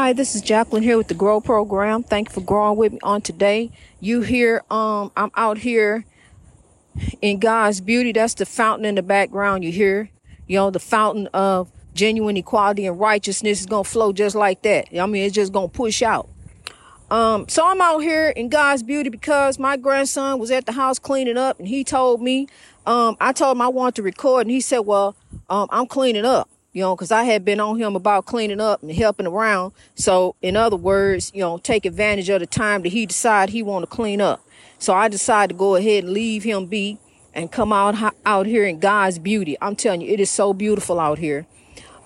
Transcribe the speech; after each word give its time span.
Hi, 0.00 0.12
this 0.12 0.36
is 0.36 0.42
Jacqueline 0.42 0.84
here 0.84 0.96
with 0.96 1.08
the 1.08 1.14
Grow 1.14 1.40
Program. 1.40 2.04
Thank 2.04 2.28
you 2.28 2.34
for 2.34 2.40
growing 2.40 2.78
with 2.78 2.92
me 2.92 3.00
on 3.02 3.20
today. 3.20 3.72
You 3.98 4.20
here, 4.20 4.62
um, 4.70 5.10
I'm 5.16 5.32
out 5.34 5.58
here 5.58 6.04
in 7.20 7.40
God's 7.40 7.80
beauty. 7.80 8.12
That's 8.12 8.34
the 8.34 8.46
fountain 8.46 8.84
in 8.84 8.94
the 8.94 9.02
background 9.02 9.64
you 9.64 9.72
hear. 9.72 10.08
You 10.46 10.58
know, 10.58 10.70
the 10.70 10.78
fountain 10.78 11.26
of 11.34 11.72
genuine 11.94 12.36
equality 12.36 12.86
and 12.86 13.00
righteousness 13.00 13.58
is 13.58 13.66
gonna 13.66 13.82
flow 13.82 14.12
just 14.12 14.36
like 14.36 14.62
that. 14.62 14.86
I 14.96 15.04
mean, 15.06 15.24
it's 15.24 15.34
just 15.34 15.52
gonna 15.52 15.66
push 15.66 16.00
out. 16.00 16.28
Um, 17.10 17.48
so 17.48 17.66
I'm 17.66 17.80
out 17.80 17.98
here 17.98 18.28
in 18.28 18.50
God's 18.50 18.84
beauty 18.84 19.10
because 19.10 19.58
my 19.58 19.76
grandson 19.76 20.38
was 20.38 20.52
at 20.52 20.64
the 20.66 20.72
house 20.72 21.00
cleaning 21.00 21.36
up 21.36 21.58
and 21.58 21.66
he 21.66 21.82
told 21.82 22.22
me, 22.22 22.46
um, 22.86 23.16
I 23.20 23.32
told 23.32 23.56
him 23.56 23.62
I 23.62 23.68
wanted 23.68 23.96
to 23.96 24.02
record 24.04 24.42
and 24.42 24.50
he 24.52 24.60
said, 24.60 24.78
well, 24.78 25.16
um, 25.50 25.66
I'm 25.72 25.88
cleaning 25.88 26.24
up 26.24 26.48
you 26.72 26.82
know, 26.82 26.94
because 26.94 27.10
I 27.10 27.24
had 27.24 27.44
been 27.44 27.60
on 27.60 27.78
him 27.78 27.96
about 27.96 28.26
cleaning 28.26 28.60
up 28.60 28.82
and 28.82 28.92
helping 28.92 29.26
around. 29.26 29.72
So, 29.94 30.36
in 30.42 30.56
other 30.56 30.76
words, 30.76 31.32
you 31.34 31.40
know, 31.40 31.58
take 31.58 31.86
advantage 31.86 32.28
of 32.28 32.40
the 32.40 32.46
time 32.46 32.82
that 32.82 32.90
he 32.90 33.06
decide 33.06 33.50
he 33.50 33.62
want 33.62 33.84
to 33.84 33.86
clean 33.94 34.20
up. 34.20 34.44
So 34.78 34.94
I 34.94 35.08
decided 35.08 35.54
to 35.54 35.58
go 35.58 35.74
ahead 35.74 36.04
and 36.04 36.12
leave 36.12 36.44
him 36.44 36.66
be 36.66 36.98
and 37.34 37.50
come 37.50 37.72
out 37.72 38.14
out 38.24 38.46
here 38.46 38.64
in 38.64 38.78
God's 38.78 39.18
beauty. 39.18 39.56
I'm 39.60 39.76
telling 39.76 40.00
you, 40.00 40.12
it 40.12 40.20
is 40.20 40.30
so 40.30 40.52
beautiful 40.52 41.00
out 41.00 41.18
here. 41.18 41.46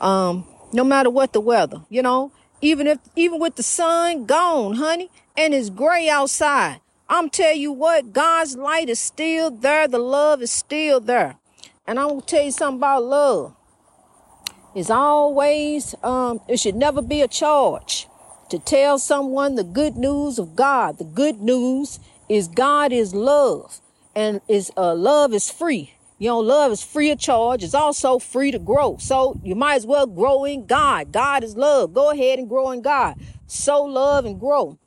Um, 0.01 0.47
no 0.73 0.85
matter 0.85 1.11
what 1.11 1.33
the 1.33 1.41
weather, 1.41 1.83
you 1.91 2.03
know, 2.03 2.33
even 2.61 2.87
if 2.87 2.99
even 3.15 3.41
with 3.41 3.57
the 3.57 3.63
sun 3.63 4.25
gone, 4.25 4.75
honey, 4.75 5.11
and 5.37 5.53
it's 5.53 5.71
gray 5.71 6.09
outside. 6.09 6.81
I'm 7.09 7.29
tell 7.29 7.55
you 7.55 7.73
what, 7.73 8.15
God's 8.15 8.57
light 8.57 8.89
is 8.89 8.99
still 8.99 9.51
there. 9.51 9.87
The 9.87 9.99
love 9.99 10.41
is 10.41 10.51
still 10.51 10.99
there. 10.99 11.37
And 11.87 11.99
I'm 11.99 12.09
gonna 12.09 12.23
tell 12.23 12.43
you 12.43 12.53
something 12.53 12.79
about 12.79 13.05
love 13.05 13.55
is 14.75 14.91
always, 14.91 15.95
um, 16.03 16.41
it 16.49 16.59
should 16.59 16.77
never 16.77 17.03
be 17.03 17.21
a 17.21 17.29
charge 17.29 18.07
to 18.51 18.59
tell 18.59 18.99
someone 18.99 19.55
the 19.55 19.65
good 19.65 19.97
news 19.97 20.39
of 20.39 20.57
God. 20.57 20.99
The 20.99 21.05
good 21.05 21.41
news 21.41 21.99
is 22.29 22.49
God 22.49 22.93
is 22.93 23.15
love 23.15 23.81
and 24.15 24.41
is 24.49 24.71
uh, 24.77 24.95
love 24.95 25.33
is 25.33 25.51
free. 25.51 25.95
You 26.19 26.29
know, 26.29 26.39
love 26.39 26.71
is 26.71 26.85
free 26.85 27.11
of 27.11 27.19
charge. 27.19 27.65
It's 27.65 27.75
also 27.75 28.19
free 28.19 28.51
to 28.53 28.59
grow. 28.59 28.97
So 28.99 29.41
you 29.43 29.55
might 29.55 29.75
as 29.75 29.87
well 29.87 30.07
grow 30.07 30.45
in 30.45 30.67
God. 30.67 31.11
God 31.13 31.43
is 31.43 31.57
love. 31.57 31.93
Go 31.95 32.11
ahead 32.11 32.39
and 32.39 32.49
grow 32.49 32.71
in 32.71 32.81
God. 32.81 33.17
Sow 33.47 33.83
love 33.83 34.25
and 34.25 34.39
grow. 34.39 34.79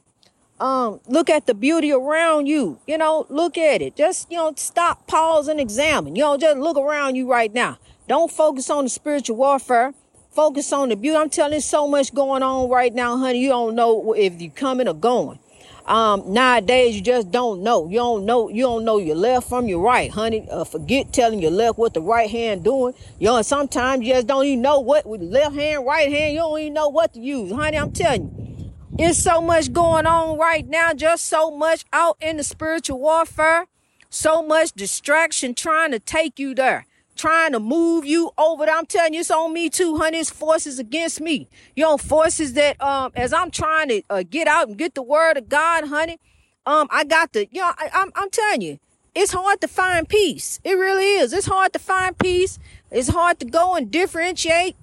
Um, 0.60 1.02
look 1.08 1.30
at 1.30 1.46
the 1.48 1.54
beauty 1.54 1.92
around 1.92 2.46
you. 2.46 2.80
You 2.88 2.98
know, 2.98 3.26
look 3.30 3.58
at 3.58 3.82
it. 3.82 3.98
Just, 3.98 4.32
you 4.32 4.38
know, 4.38 4.54
stop, 4.56 5.08
pause, 5.08 5.50
and 5.50 5.60
examine. 5.60 6.16
You 6.16 6.22
know, 6.22 6.38
just 6.38 6.58
look 6.58 6.78
around 6.78 7.16
you 7.16 7.30
right 7.30 7.54
now. 7.54 7.78
Don't 8.08 8.32
focus 8.32 8.70
on 8.70 8.84
the 8.84 8.90
spiritual 8.90 9.38
warfare. 9.38 9.94
Focus 10.30 10.72
on 10.74 10.90
the 10.90 10.96
beauty. 10.96 11.18
I'm 11.18 11.30
telling 11.30 11.54
you, 11.54 11.60
so 11.62 11.88
much 11.88 12.14
going 12.14 12.44
on 12.44 12.70
right 12.70 12.94
now, 12.94 13.18
honey. 13.18 13.40
You 13.40 13.50
don't 13.50 13.74
know 13.74 14.14
if 14.14 14.40
you're 14.40 14.52
coming 14.52 14.88
or 14.88 14.94
going. 14.94 15.40
Um, 15.88 16.32
nowadays, 16.32 16.96
you 16.96 17.02
just 17.02 17.32
don't 17.32 17.64
know. 17.64 17.88
You 17.88 17.98
don't 17.98 18.26
know. 18.26 18.50
You 18.50 18.64
don't 18.64 18.86
know 18.86 18.98
your 19.00 19.16
left 19.16 19.50
from 19.50 19.68
your 19.68 19.80
right, 19.80 20.12
honey. 20.12 20.48
Uh, 20.52 20.66
forget 20.66 21.14
telling 21.14 21.40
your 21.40 21.52
left 21.52 21.80
what 21.80 21.96
the 21.96 22.02
right 22.02 22.30
hand 22.30 22.64
doing. 22.64 22.94
You 23.18 23.28
know, 23.28 23.42
sometimes 23.42 24.06
you 24.06 24.14
just 24.14 24.28
don't 24.28 24.46
even 24.46 24.62
know 24.62 24.80
what 24.80 25.08
with 25.08 25.22
left 25.22 25.56
hand, 25.56 25.86
right 25.86 26.12
hand. 26.12 26.34
You 26.34 26.40
don't 26.40 26.60
even 26.60 26.74
know 26.74 26.90
what 26.90 27.14
to 27.14 27.20
use, 27.20 27.52
honey. 27.52 27.78
I'm 27.78 27.92
telling 27.92 28.24
you, 28.24 28.74
it's 29.00 29.18
so 29.18 29.42
much 29.42 29.74
going 29.74 30.06
on 30.06 30.38
right 30.38 30.68
now. 30.68 30.94
Just 30.94 31.26
so 31.26 31.50
much 31.50 31.86
out 31.92 32.18
in 32.22 32.38
the 32.38 32.44
spiritual 32.44 33.00
warfare. 33.00 33.66
So 34.12 34.44
much 34.44 34.74
distraction 34.74 35.56
trying 35.56 35.92
to 35.92 36.00
take 36.00 36.38
you 36.38 36.54
there 36.54 36.86
trying 37.16 37.54
to 37.54 37.60
move 37.60 38.06
you 38.06 38.32
over. 38.38 38.66
I'm 38.66 38.86
telling 38.86 39.14
you, 39.14 39.22
it's 39.22 39.32
on 39.32 39.54
me 39.54 39.70
too, 39.70 39.98
honey. 39.98 40.20
It's 40.20 40.30
forces 40.30 40.80
against 40.80 41.22
me. 41.22 41.48
You 41.76 41.84
know, 41.84 41.98
forces 41.98 42.54
that, 42.54 42.82
um, 42.82 43.12
as 43.16 43.34
I'm 43.34 43.52
trying 43.52 43.90
to 43.90 44.02
uh, 44.10 44.24
get 44.30 44.48
out 44.48 44.68
and 44.68 44.78
get 44.78 44.96
the 44.96 45.04
word 45.04 45.38
of 45.38 45.50
God, 45.50 45.88
honey, 45.88 46.20
um, 46.66 46.88
I 46.92 47.04
got 47.04 47.34
to, 47.34 47.48
you 47.52 47.62
know, 47.62 47.72
I, 47.78 47.90
I'm, 47.94 48.12
I'm 48.16 48.30
telling 48.30 48.62
you, 48.62 48.80
it's 49.14 49.32
hard 49.32 49.62
to 49.62 49.68
find 49.68 50.10
peace. 50.10 50.60
It 50.64 50.74
really 50.74 51.06
is. 51.06 51.32
It's 51.32 51.48
hard 51.48 51.72
to 51.74 51.80
find 51.80 52.18
peace. 52.18 52.60
It's 52.92 53.10
hard 53.10 53.40
to 53.40 53.46
go 53.46 53.76
and 53.76 53.90
differentiate 53.90 54.76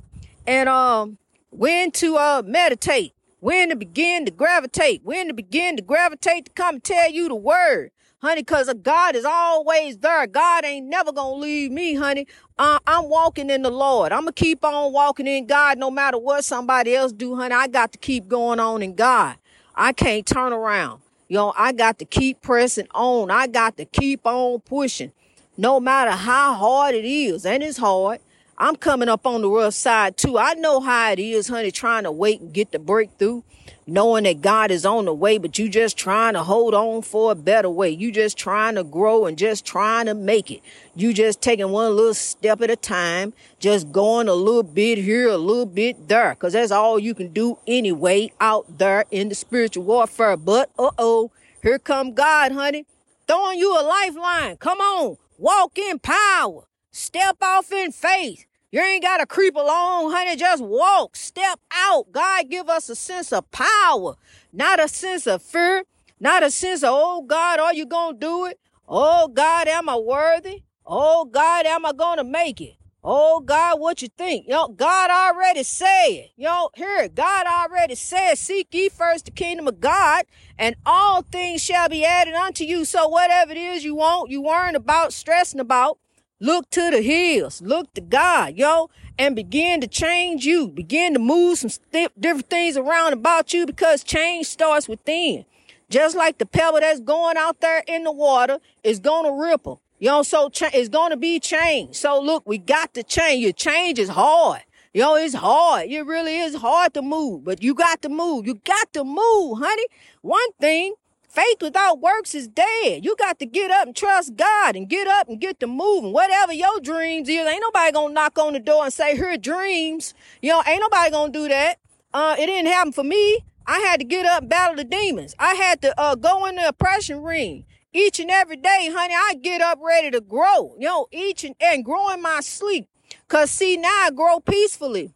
and, 0.47 0.69
um, 0.69 1.19
when 1.51 1.91
to, 1.93 2.17
uh, 2.17 2.43
meditate, 2.45 3.12
when 3.41 3.69
to 3.69 3.77
begin 3.77 4.25
to 4.25 4.31
gravitate, 4.31 5.03
when 5.05 5.29
to 5.29 5.35
begin 5.35 5.77
to 5.77 5.83
gravitate 5.83 6.47
to 6.47 6.53
come 6.53 6.81
tell 6.81 7.11
you 7.11 7.29
the 7.29 7.35
word 7.35 7.91
honey, 8.22 8.43
because 8.43 8.69
a 8.69 8.75
God 8.75 9.16
is 9.16 9.25
always 9.25 9.99
there. 9.99 10.27
God 10.28 10.65
ain't 10.65 10.87
never 10.87 11.12
gonna 11.12 11.34
leave 11.34 11.72
me, 11.72 11.94
honey. 11.94 12.27
Uh, 12.56 12.78
I'm 12.87 13.09
walking 13.09 13.50
in 13.50 13.62
the 13.62 13.71
Lord. 13.71 14.12
I'm 14.12 14.22
gonna 14.22 14.33
keep 14.33 14.65
on 14.65 14.93
walking 14.93 15.27
in 15.27 15.47
God 15.47 15.77
no 15.77 15.91
matter 15.91 16.19
what 16.19 16.44
somebody 16.44 16.94
else 16.94 17.12
do, 17.12 17.34
honey. 17.34 17.55
I 17.55 17.66
got 17.66 17.93
to 17.93 17.99
keep 17.99 18.28
going 18.28 18.61
on 18.61 18.82
in 18.82 18.94
God. 18.94 19.37
I 19.75 19.93
can't 19.93 20.25
turn 20.25 20.53
around. 20.53 21.03
You 21.28 21.38
know, 21.38 21.53
I 21.56 21.72
got 21.72 21.99
to 21.99 22.05
keep 22.05 22.41
pressing 22.43 22.87
on. 22.94 23.31
I 23.31 23.47
got 23.49 23.77
to 23.78 23.84
keep 23.84 24.25
on 24.25 24.61
pushing. 24.61 25.12
No 25.56 25.81
matter 25.81 26.12
how 26.12 26.55
hard 26.55 26.94
it 26.94 27.05
is, 27.05 27.44
and 27.44 27.62
it's 27.62 27.78
hard. 27.78 28.21
I'm 28.59 28.77
coming 28.77 29.09
up 29.09 29.27
on 29.27 29.43
the 29.43 29.49
rough 29.49 29.75
side 29.75 30.17
too. 30.17 30.39
I 30.39 30.55
know 30.55 30.81
how 30.81 31.13
it 31.13 31.19
is, 31.19 31.49
honey, 31.49 31.71
trying 31.71 32.05
to 32.05 32.13
wait 32.13 32.41
and 32.41 32.53
get 32.53 32.73
the 32.73 32.79
breakthrough 32.79 33.43
knowing 33.87 34.25
that 34.25 34.41
God 34.41 34.71
is 34.71 34.87
on 34.87 35.05
the 35.05 35.15
way, 35.15 35.39
but 35.39 35.59
you 35.59 35.69
just 35.69 35.97
trying 35.97 36.35
to 36.35 36.43
hold 36.43 36.75
on 36.75 37.03
for 37.03 37.33
a 37.33 37.35
better 37.35 37.69
way. 37.69 37.91
You 37.91 38.12
just 38.12 38.37
trying 38.37 38.77
to 38.77 38.85
grow 38.85 39.27
and 39.27 39.37
just 39.37 39.65
trying 39.65 40.07
to 40.07 40.15
make 40.15 40.51
it. 40.51 40.61
You 40.95 41.12
just 41.12 41.41
taking 41.41 41.71
one 41.71 41.95
little 41.97 42.15
step 42.15 42.61
at 42.61 42.71
a 42.71 42.77
time, 42.77 43.33
just 43.59 43.91
going 43.93 44.29
a 44.29 44.35
little 44.35 44.62
bit 44.62 44.99
here, 44.99 45.29
a 45.29 45.37
little 45.37 45.67
bit 45.67 46.09
there, 46.09 46.35
cause 46.37 46.53
that's 46.53 46.73
all 46.73 46.99
you 46.99 47.15
can 47.15 47.33
do 47.33 47.59
anyway 47.67 48.33
out 48.41 48.79
there 48.79 49.05
in 49.11 49.29
the 49.29 49.35
spiritual 49.35 49.85
warfare. 49.85 50.37
But 50.37 50.71
uh-oh, 50.79 51.31
here 51.62 51.79
come 51.79 52.15
God, 52.15 52.53
honey, 52.53 52.87
throwing 53.27 53.59
you 53.59 53.73
a 53.73 53.83
lifeline. 53.83 54.57
Come 54.59 54.79
on, 54.79 55.17
walk 55.39 55.79
in 55.79 55.99
power, 55.99 56.65
step 56.93 57.39
off 57.43 57.73
in 57.73 57.91
faith. 57.91 58.47
You 58.71 58.81
ain't 58.81 59.03
got 59.03 59.19
to 59.19 59.27
creep 59.27 59.55
along, 59.55 60.13
honey. 60.13 60.37
Just 60.37 60.63
walk, 60.63 61.17
step 61.17 61.61
out. 61.73 62.13
God 62.13 62.49
give 62.49 62.69
us 62.69 62.89
a 62.89 62.95
sense 62.95 63.33
of 63.33 63.51
power, 63.51 64.15
not 64.53 64.83
a 64.83 64.89
sense 64.89 65.27
of 65.27 65.43
fear, 65.43 65.85
not 66.21 66.43
a 66.43 66.51
sense 66.51 66.83
of, 66.83 66.91
oh 66.93 67.23
God, 67.23 67.59
are 67.59 67.75
you 67.75 67.85
going 67.85 68.15
to 68.15 68.21
do 68.21 68.47
it? 68.47 68.61
Oh 68.89 69.29
God, 69.29 69.69
am 69.69 69.89
I 69.89 69.97
worthy? 69.97 70.63
Oh 70.87 71.25
God, 71.25 71.67
am 71.67 71.85
I 71.85 71.93
going 71.93 72.19
to 72.19 72.25
make 72.25 72.61
it? 72.61 72.77
Oh 73.05 73.41
God, 73.41 73.81
what 73.81 74.01
you 74.01 74.09
think? 74.17 74.47
Yo, 74.47 74.69
God 74.69 75.11
already 75.11 75.65
said, 75.65 76.31
yo, 76.37 76.71
here, 76.75 77.09
God 77.09 77.47
already 77.47 77.97
said, 77.97 78.37
seek 78.37 78.69
ye 78.73 78.89
first 78.89 79.25
the 79.25 79.33
kingdom 79.33 79.67
of 79.67 79.81
God 79.81 80.25
and 80.57 80.77
all 80.87 81.23
things 81.23 81.61
shall 81.61 81.89
be 81.89 82.05
added 82.05 82.35
unto 82.35 82.63
you. 82.65 82.85
So 82.85 83.09
whatever 83.09 83.51
it 83.51 83.59
is 83.59 83.85
you 83.85 83.97
want, 83.97 84.31
you 84.31 84.41
worrying 84.41 84.77
about, 84.77 85.13
stressing 85.13 85.59
about, 85.59 85.99
Look 86.43 86.71
to 86.71 86.91
the 86.91 87.03
hills. 87.03 87.63
Look 87.63 87.95
to 87.95 88.01
God, 88.01 88.57
yo, 88.57 88.91
and 89.17 89.37
begin 89.37 89.81
to 89.81 89.87
change 89.87 90.45
you. 90.45 90.67
Begin 90.67 91.13
to 91.13 91.21
move 91.21 91.59
some 91.59 91.71
st- 91.71 92.21
different 92.21 92.51
things 92.51 92.77
around 92.77 93.13
about 93.13 93.55
you 93.55 93.65
because 93.65 94.03
change 94.03 94.47
starts 94.47 94.89
within. 94.89 95.45
Just 95.89 96.17
like 96.17 96.39
the 96.39 96.47
pebble 96.47 96.81
that's 96.81 96.99
going 96.99 97.37
out 97.37 97.61
there 97.61 97.85
in 97.87 98.03
the 98.03 98.11
water 98.11 98.59
is 98.83 98.99
going 98.99 99.25
to 99.25 99.41
ripple. 99.41 99.81
You 100.01 100.09
know, 100.09 100.25
so 100.25 100.49
cha- 100.49 100.71
it's 100.75 100.89
going 100.89 101.11
to 101.11 101.17
be 101.17 101.39
change. 101.39 101.95
So 101.95 102.21
look, 102.21 102.43
we 102.45 102.59
got 102.59 102.93
to 102.95 103.05
change. 103.05 103.45
Your 103.45 103.53
change 103.53 104.01
is 104.01 104.09
hard. 104.09 104.63
Yo, 104.93 105.15
it's 105.15 105.35
hard. 105.35 105.89
It 105.89 106.03
really 106.03 106.39
is 106.39 106.57
hard 106.57 106.93
to 106.95 107.03
move, 107.03 107.45
but 107.45 107.63
you 107.63 107.73
got 107.73 108.03
to 108.03 108.09
move. 108.09 108.49
You 108.49 108.57
got 108.57 108.93
to 108.95 109.05
move, 109.05 109.59
honey. 109.61 109.87
One 110.23 110.53
thing 110.61 110.95
Faith 111.32 111.62
without 111.62 111.98
works 111.98 112.34
is 112.34 112.47
dead. 112.47 113.03
You 113.06 113.16
got 113.16 113.38
to 113.38 113.47
get 113.47 113.70
up 113.70 113.87
and 113.87 113.97
trust 113.97 114.37
God 114.37 114.76
and 114.76 114.87
get 114.87 115.09
up 115.09 115.31
and 115.31 115.41
get 115.41 115.60
to 115.60 115.66
moving. 115.66 116.12
Whatever 116.12 116.53
your 116.53 116.78
dreams 116.78 117.26
is, 117.26 117.47
ain't 117.47 117.62
nobody 117.62 117.91
gonna 117.91 118.12
knock 118.12 118.38
on 118.38 118.53
the 118.53 118.60
door 118.60 118.84
and 118.84 118.93
say, 118.93 119.16
here 119.16 119.38
dreams. 119.38 120.12
You 120.43 120.50
know, 120.50 120.62
ain't 120.66 120.82
nobody 120.82 121.10
gonna 121.10 121.32
do 121.32 121.48
that. 121.48 121.78
Uh, 122.12 122.37
it 122.38 122.44
didn't 122.44 122.70
happen 122.70 122.93
for 122.93 123.03
me. 123.03 123.46
I 123.67 123.79
had 123.79 124.00
to 124.00 124.05
get 124.05 124.26
up 124.26 124.43
and 124.43 124.50
battle 124.50 124.76
the 124.76 124.84
demons. 124.84 125.34
I 125.38 125.55
had 125.55 125.81
to 125.81 125.99
uh, 125.99 126.17
go 126.17 126.44
in 126.44 126.56
the 126.56 126.69
oppression 126.69 127.23
ring. 127.23 127.64
Each 127.94 128.20
and 128.20 128.31
every 128.31 128.56
day, 128.56 128.90
honey, 128.93 129.14
I 129.14 129.32
get 129.40 129.62
up 129.62 129.78
ready 129.82 130.11
to 130.11 130.20
grow. 130.20 130.75
You 130.78 130.87
know, 130.87 131.06
each 131.12 131.44
and, 131.44 131.55
and 131.62 131.82
grow 131.82 132.12
in 132.12 132.20
my 132.20 132.40
sleep. 132.40 132.88
Cause 133.28 133.50
see, 133.50 133.78
now 133.78 133.88
I 133.88 134.11
grow 134.14 134.38
peacefully. 134.38 135.14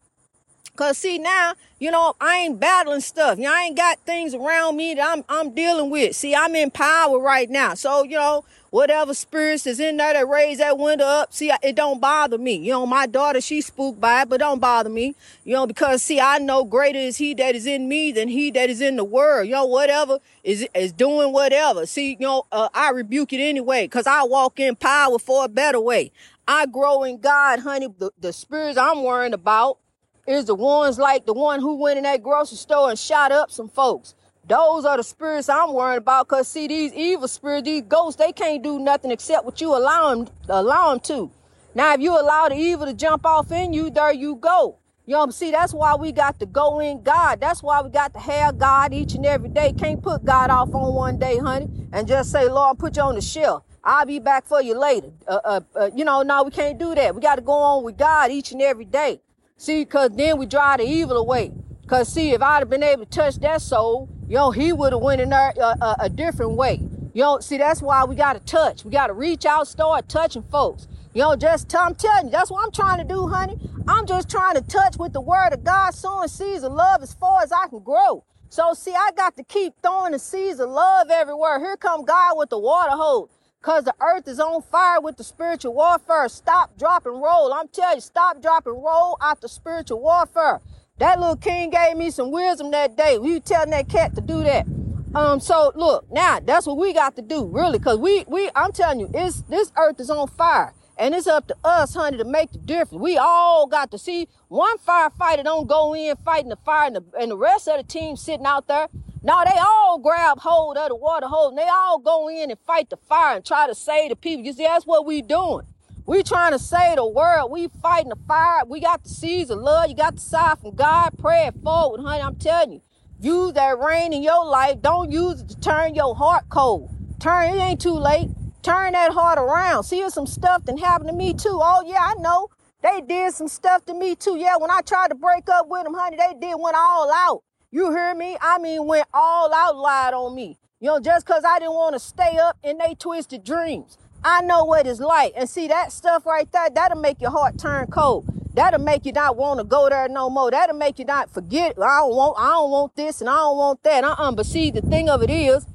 Cause 0.76 0.98
see 0.98 1.18
now, 1.18 1.54
you 1.78 1.90
know, 1.90 2.14
I 2.20 2.36
ain't 2.36 2.60
battling 2.60 3.00
stuff. 3.00 3.38
You 3.38 3.44
know, 3.44 3.54
I 3.54 3.62
ain't 3.62 3.76
got 3.76 3.98
things 4.00 4.34
around 4.34 4.76
me 4.76 4.94
that 4.94 5.08
I'm 5.08 5.24
I'm 5.28 5.54
dealing 5.54 5.90
with. 5.90 6.14
See, 6.16 6.34
I'm 6.34 6.54
in 6.54 6.70
power 6.70 7.18
right 7.18 7.50
now. 7.50 7.74
So, 7.74 8.04
you 8.04 8.16
know, 8.16 8.44
whatever 8.70 9.14
spirits 9.14 9.66
is 9.66 9.80
in 9.80 9.96
there 9.96 10.12
that 10.12 10.28
raise 10.28 10.58
that 10.58 10.78
window 10.78 11.04
up, 11.04 11.32
see, 11.32 11.50
it 11.62 11.74
don't 11.74 12.00
bother 12.00 12.38
me. 12.38 12.56
You 12.56 12.72
know, 12.72 12.86
my 12.86 13.06
daughter, 13.06 13.40
she 13.40 13.60
spooked 13.60 14.00
by 14.00 14.22
it, 14.22 14.28
but 14.28 14.38
don't 14.40 14.60
bother 14.60 14.90
me. 14.90 15.14
You 15.44 15.54
know, 15.54 15.66
because 15.66 16.02
see, 16.02 16.20
I 16.20 16.38
know 16.38 16.64
greater 16.64 16.98
is 16.98 17.16
he 17.16 17.34
that 17.34 17.54
is 17.54 17.66
in 17.66 17.88
me 17.88 18.12
than 18.12 18.28
he 18.28 18.50
that 18.52 18.68
is 18.70 18.80
in 18.80 18.96
the 18.96 19.04
world. 19.04 19.46
You 19.46 19.54
know, 19.54 19.66
whatever 19.66 20.18
is 20.44 20.66
is 20.74 20.92
doing 20.92 21.32
whatever. 21.32 21.86
See, 21.86 22.10
you 22.12 22.20
know, 22.20 22.46
uh, 22.52 22.68
I 22.74 22.90
rebuke 22.90 23.32
it 23.32 23.40
anyway, 23.40 23.84
because 23.84 24.06
I 24.06 24.22
walk 24.24 24.60
in 24.60 24.76
power 24.76 25.18
for 25.18 25.44
a 25.44 25.48
better 25.48 25.80
way. 25.80 26.12
I 26.48 26.66
grow 26.66 27.02
in 27.02 27.18
God, 27.18 27.60
honey. 27.60 27.88
The, 27.98 28.12
the 28.20 28.32
spirits 28.32 28.78
I'm 28.78 29.02
worrying 29.02 29.32
about 29.32 29.78
is 30.26 30.46
the 30.46 30.54
ones 30.54 30.98
like 30.98 31.26
the 31.26 31.32
one 31.32 31.60
who 31.60 31.76
went 31.76 31.98
in 31.98 32.04
that 32.04 32.22
grocery 32.22 32.58
store 32.58 32.90
and 32.90 32.98
shot 32.98 33.32
up 33.32 33.50
some 33.50 33.68
folks. 33.68 34.14
Those 34.48 34.84
are 34.84 34.96
the 34.96 35.02
spirits 35.02 35.48
I'm 35.48 35.72
worried 35.72 35.98
about. 35.98 36.28
Cause 36.28 36.48
see, 36.48 36.68
these 36.68 36.92
evil 36.92 37.28
spirits, 37.28 37.64
these 37.64 37.82
ghosts, 37.82 38.18
they 38.18 38.32
can't 38.32 38.62
do 38.62 38.78
nothing 38.78 39.10
except 39.10 39.44
what 39.44 39.60
you 39.60 39.76
allow 39.76 40.14
them, 40.14 40.28
allow 40.48 40.90
them 40.90 41.00
to. 41.00 41.30
Now, 41.74 41.94
if 41.94 42.00
you 42.00 42.18
allow 42.18 42.48
the 42.48 42.54
evil 42.56 42.86
to 42.86 42.94
jump 42.94 43.26
off 43.26 43.50
in 43.52 43.72
you, 43.72 43.90
there 43.90 44.12
you 44.12 44.36
go. 44.36 44.78
You 45.04 45.14
know, 45.14 45.30
see, 45.30 45.52
that's 45.52 45.72
why 45.72 45.94
we 45.94 46.10
got 46.10 46.38
to 46.40 46.46
go 46.46 46.80
in 46.80 47.02
God. 47.02 47.40
That's 47.40 47.62
why 47.62 47.80
we 47.80 47.90
got 47.90 48.12
to 48.14 48.18
have 48.18 48.58
God 48.58 48.92
each 48.92 49.14
and 49.14 49.24
every 49.24 49.48
day. 49.48 49.72
Can't 49.72 50.02
put 50.02 50.24
God 50.24 50.50
off 50.50 50.74
on 50.74 50.94
one 50.94 51.18
day, 51.18 51.38
honey, 51.38 51.68
and 51.92 52.08
just 52.08 52.32
say, 52.32 52.48
Lord, 52.48 52.78
put 52.78 52.96
you 52.96 53.02
on 53.02 53.14
the 53.14 53.20
shelf. 53.20 53.62
I'll 53.84 54.06
be 54.06 54.18
back 54.18 54.46
for 54.46 54.60
you 54.60 54.76
later. 54.76 55.12
Uh, 55.28 55.38
uh, 55.44 55.60
uh, 55.76 55.90
you 55.94 56.04
know, 56.04 56.22
no, 56.22 56.42
we 56.42 56.50
can't 56.50 56.76
do 56.76 56.92
that. 56.96 57.14
We 57.14 57.20
got 57.20 57.36
to 57.36 57.42
go 57.42 57.52
on 57.52 57.84
with 57.84 57.96
God 57.96 58.32
each 58.32 58.50
and 58.50 58.60
every 58.60 58.84
day. 58.84 59.20
See, 59.58 59.84
because 59.84 60.10
then 60.10 60.36
we 60.38 60.46
drive 60.46 60.78
the 60.78 60.84
evil 60.84 61.16
away. 61.16 61.52
Because, 61.80 62.12
see, 62.12 62.32
if 62.32 62.42
I'd 62.42 62.58
have 62.58 62.68
been 62.68 62.82
able 62.82 63.04
to 63.04 63.10
touch 63.10 63.36
that 63.36 63.62
soul, 63.62 64.08
you 64.28 64.34
know, 64.34 64.50
he 64.50 64.72
would 64.72 64.92
have 64.92 65.00
went 65.00 65.20
in 65.20 65.30
there 65.30 65.54
a, 65.56 65.60
uh, 65.60 65.74
a, 65.80 65.84
uh, 65.84 65.94
a 66.00 66.08
different 66.10 66.52
way. 66.52 66.80
You 67.14 67.22
know, 67.22 67.40
see, 67.40 67.56
that's 67.56 67.80
why 67.80 68.04
we 68.04 68.14
got 68.16 68.34
to 68.34 68.40
touch. 68.40 68.84
We 68.84 68.90
got 68.90 69.06
to 69.06 69.14
reach 69.14 69.46
out, 69.46 69.66
start 69.66 70.08
touching 70.08 70.42
folks. 70.42 70.88
You 71.14 71.22
know, 71.22 71.34
just 71.36 71.74
I'm 71.74 71.94
telling 71.94 72.26
you, 72.26 72.32
that's 72.32 72.50
what 72.50 72.62
I'm 72.62 72.72
trying 72.72 72.98
to 72.98 73.04
do, 73.04 73.26
honey. 73.28 73.56
I'm 73.88 74.04
just 74.04 74.28
trying 74.28 74.56
to 74.56 74.60
touch 74.60 74.98
with 74.98 75.14
the 75.14 75.22
word 75.22 75.54
of 75.54 75.64
God, 75.64 75.94
sowing 75.94 76.28
seeds 76.28 76.62
of 76.62 76.74
love 76.74 77.02
as 77.02 77.14
far 77.14 77.42
as 77.42 77.52
I 77.52 77.68
can 77.68 77.78
grow. 77.78 78.22
So 78.50 78.74
see, 78.74 78.92
I 78.92 79.10
got 79.16 79.34
to 79.36 79.42
keep 79.44 79.72
throwing 79.80 80.12
the 80.12 80.18
seeds 80.18 80.60
of 80.60 80.68
love 80.68 81.08
everywhere. 81.10 81.58
Here 81.58 81.78
come 81.78 82.04
God 82.04 82.36
with 82.36 82.50
the 82.50 82.58
water 82.58 82.92
hose. 82.92 83.30
Cause 83.62 83.84
the 83.84 83.94
earth 84.00 84.28
is 84.28 84.38
on 84.38 84.62
fire 84.62 85.00
with 85.00 85.16
the 85.16 85.24
spiritual 85.24 85.74
warfare. 85.74 86.28
Stop, 86.28 86.78
drop, 86.78 87.04
and 87.06 87.20
roll. 87.20 87.52
I'm 87.52 87.68
telling 87.68 87.96
you, 87.96 88.00
stop, 88.00 88.40
drop, 88.40 88.66
and 88.66 88.76
roll 88.76 89.18
the 89.40 89.48
spiritual 89.48 90.00
warfare. 90.00 90.60
That 90.98 91.20
little 91.20 91.36
king 91.36 91.70
gave 91.70 91.96
me 91.96 92.10
some 92.10 92.30
wisdom 92.30 92.70
that 92.70 92.96
day. 92.96 93.18
We 93.18 93.40
telling 93.40 93.70
that 93.70 93.88
cat 93.88 94.14
to 94.14 94.20
do 94.20 94.42
that. 94.42 94.66
Um, 95.14 95.40
so 95.40 95.72
look, 95.74 96.10
now 96.12 96.40
that's 96.40 96.66
what 96.66 96.76
we 96.76 96.92
got 96.92 97.16
to 97.16 97.22
do, 97.22 97.46
really, 97.46 97.78
cause 97.78 97.98
we, 97.98 98.24
we, 98.28 98.50
I'm 98.54 98.72
telling 98.72 99.00
you, 99.00 99.10
it's, 99.14 99.42
this 99.42 99.72
earth 99.76 99.98
is 99.98 100.10
on 100.10 100.28
fire. 100.28 100.74
And 100.98 101.14
it's 101.14 101.26
up 101.26 101.48
to 101.48 101.56
us, 101.64 101.94
honey, 101.94 102.18
to 102.18 102.24
make 102.24 102.52
the 102.52 102.58
difference. 102.58 103.02
We 103.02 103.18
all 103.18 103.66
got 103.66 103.90
to 103.90 103.98
see 103.98 104.28
one 104.48 104.78
firefighter 104.78 105.44
don't 105.44 105.66
go 105.66 105.94
in 105.94 106.16
fighting 106.16 106.48
the 106.48 106.56
fire 106.56 106.86
and 106.86 106.96
the, 106.96 107.04
and 107.18 107.30
the 107.30 107.36
rest 107.36 107.68
of 107.68 107.78
the 107.78 107.82
team 107.82 108.16
sitting 108.16 108.46
out 108.46 108.66
there. 108.68 108.88
Now 109.22 109.44
they 109.44 109.58
all 109.58 109.98
grab 109.98 110.38
hold 110.38 110.76
of 110.76 110.88
the 110.88 110.96
water 110.96 111.26
hose 111.26 111.50
and 111.50 111.58
they 111.58 111.68
all 111.68 111.98
go 111.98 112.28
in 112.28 112.50
and 112.50 112.58
fight 112.60 112.90
the 112.90 112.96
fire 112.96 113.36
and 113.36 113.44
try 113.44 113.66
to 113.66 113.74
save 113.74 114.10
the 114.10 114.16
people. 114.16 114.44
You 114.44 114.52
see, 114.52 114.64
that's 114.64 114.86
what 114.86 115.06
we 115.06 115.22
doing. 115.22 115.66
We 116.06 116.22
trying 116.22 116.52
to 116.52 116.58
save 116.58 116.96
the 116.96 117.06
world. 117.06 117.50
We 117.50 117.68
fighting 117.82 118.10
the 118.10 118.16
fire. 118.28 118.64
We 118.64 118.80
got 118.80 119.02
the 119.02 119.08
seeds 119.08 119.50
of 119.50 119.58
love. 119.58 119.88
You 119.88 119.96
got 119.96 120.14
the 120.14 120.20
side 120.20 120.60
from 120.60 120.76
God. 120.76 121.18
Pray 121.18 121.46
it 121.46 121.54
forward, 121.64 122.00
honey. 122.00 122.22
I'm 122.22 122.36
telling 122.36 122.72
you. 122.72 122.82
Use 123.20 123.54
that 123.54 123.78
rain 123.78 124.12
in 124.12 124.22
your 124.22 124.44
life. 124.44 124.82
Don't 124.82 125.10
use 125.10 125.40
it 125.40 125.48
to 125.48 125.60
turn 125.60 125.94
your 125.94 126.14
heart 126.14 126.44
cold. 126.48 126.90
Turn, 127.18 127.54
it 127.56 127.60
ain't 127.60 127.80
too 127.80 127.98
late. 127.98 128.28
Turn 128.62 128.92
that 128.92 129.12
heart 129.12 129.38
around. 129.38 129.84
See, 129.84 130.00
there's 130.00 130.14
some 130.14 130.26
stuff 130.26 130.64
that 130.66 130.78
happened 130.78 131.08
to 131.08 131.16
me 131.16 131.32
too. 131.32 131.58
Oh, 131.60 131.82
yeah, 131.86 132.00
I 132.00 132.14
know. 132.20 132.48
They 132.82 133.00
did 133.00 133.32
some 133.32 133.48
stuff 133.48 133.84
to 133.86 133.94
me 133.94 134.14
too. 134.14 134.36
Yeah, 134.36 134.58
when 134.58 134.70
I 134.70 134.82
tried 134.82 135.08
to 135.08 135.14
break 135.14 135.48
up 135.48 135.66
with 135.68 135.84
them, 135.84 135.94
honey, 135.94 136.18
they 136.18 136.34
did 136.38 136.56
went 136.60 136.76
all 136.76 137.10
out. 137.10 137.42
You 137.76 137.90
hear 137.90 138.14
me? 138.14 138.38
I 138.40 138.56
mean, 138.56 138.86
went 138.86 139.06
all 139.12 139.52
out, 139.52 139.76
lied 139.76 140.14
on 140.14 140.34
me. 140.34 140.56
You 140.80 140.86
know, 140.86 140.98
just 140.98 141.26
because 141.26 141.44
I 141.44 141.58
didn't 141.58 141.74
want 141.74 141.92
to 141.92 141.98
stay 141.98 142.38
up 142.38 142.56
in 142.62 142.78
they 142.78 142.94
twisted 142.94 143.44
dreams. 143.44 143.98
I 144.24 144.40
know 144.40 144.64
what 144.64 144.86
it's 144.86 144.98
like. 144.98 145.34
And 145.36 145.46
see, 145.46 145.68
that 145.68 145.92
stuff 145.92 146.24
right 146.24 146.50
there, 146.52 146.70
that'll 146.70 146.98
make 146.98 147.20
your 147.20 147.32
heart 147.32 147.58
turn 147.58 147.88
cold. 147.88 148.24
That'll 148.54 148.80
make 148.80 149.04
you 149.04 149.12
not 149.12 149.36
want 149.36 149.60
to 149.60 149.64
go 149.64 149.90
there 149.90 150.08
no 150.08 150.30
more. 150.30 150.50
That'll 150.50 150.74
make 150.74 150.98
you 150.98 151.04
not 151.04 151.30
forget. 151.30 151.72
I 151.72 151.98
don't 151.98 152.16
want, 152.16 152.38
I 152.38 152.48
don't 152.48 152.70
want 152.70 152.96
this 152.96 153.20
and 153.20 153.28
I 153.28 153.34
don't 153.34 153.58
want 153.58 153.82
that. 153.82 154.04
Uh-uh. 154.04 154.32
But 154.32 154.46
see, 154.46 154.70
the 154.70 154.80
thing 154.80 155.10
of 155.10 155.22
it 155.22 155.28
is, 155.28 155.66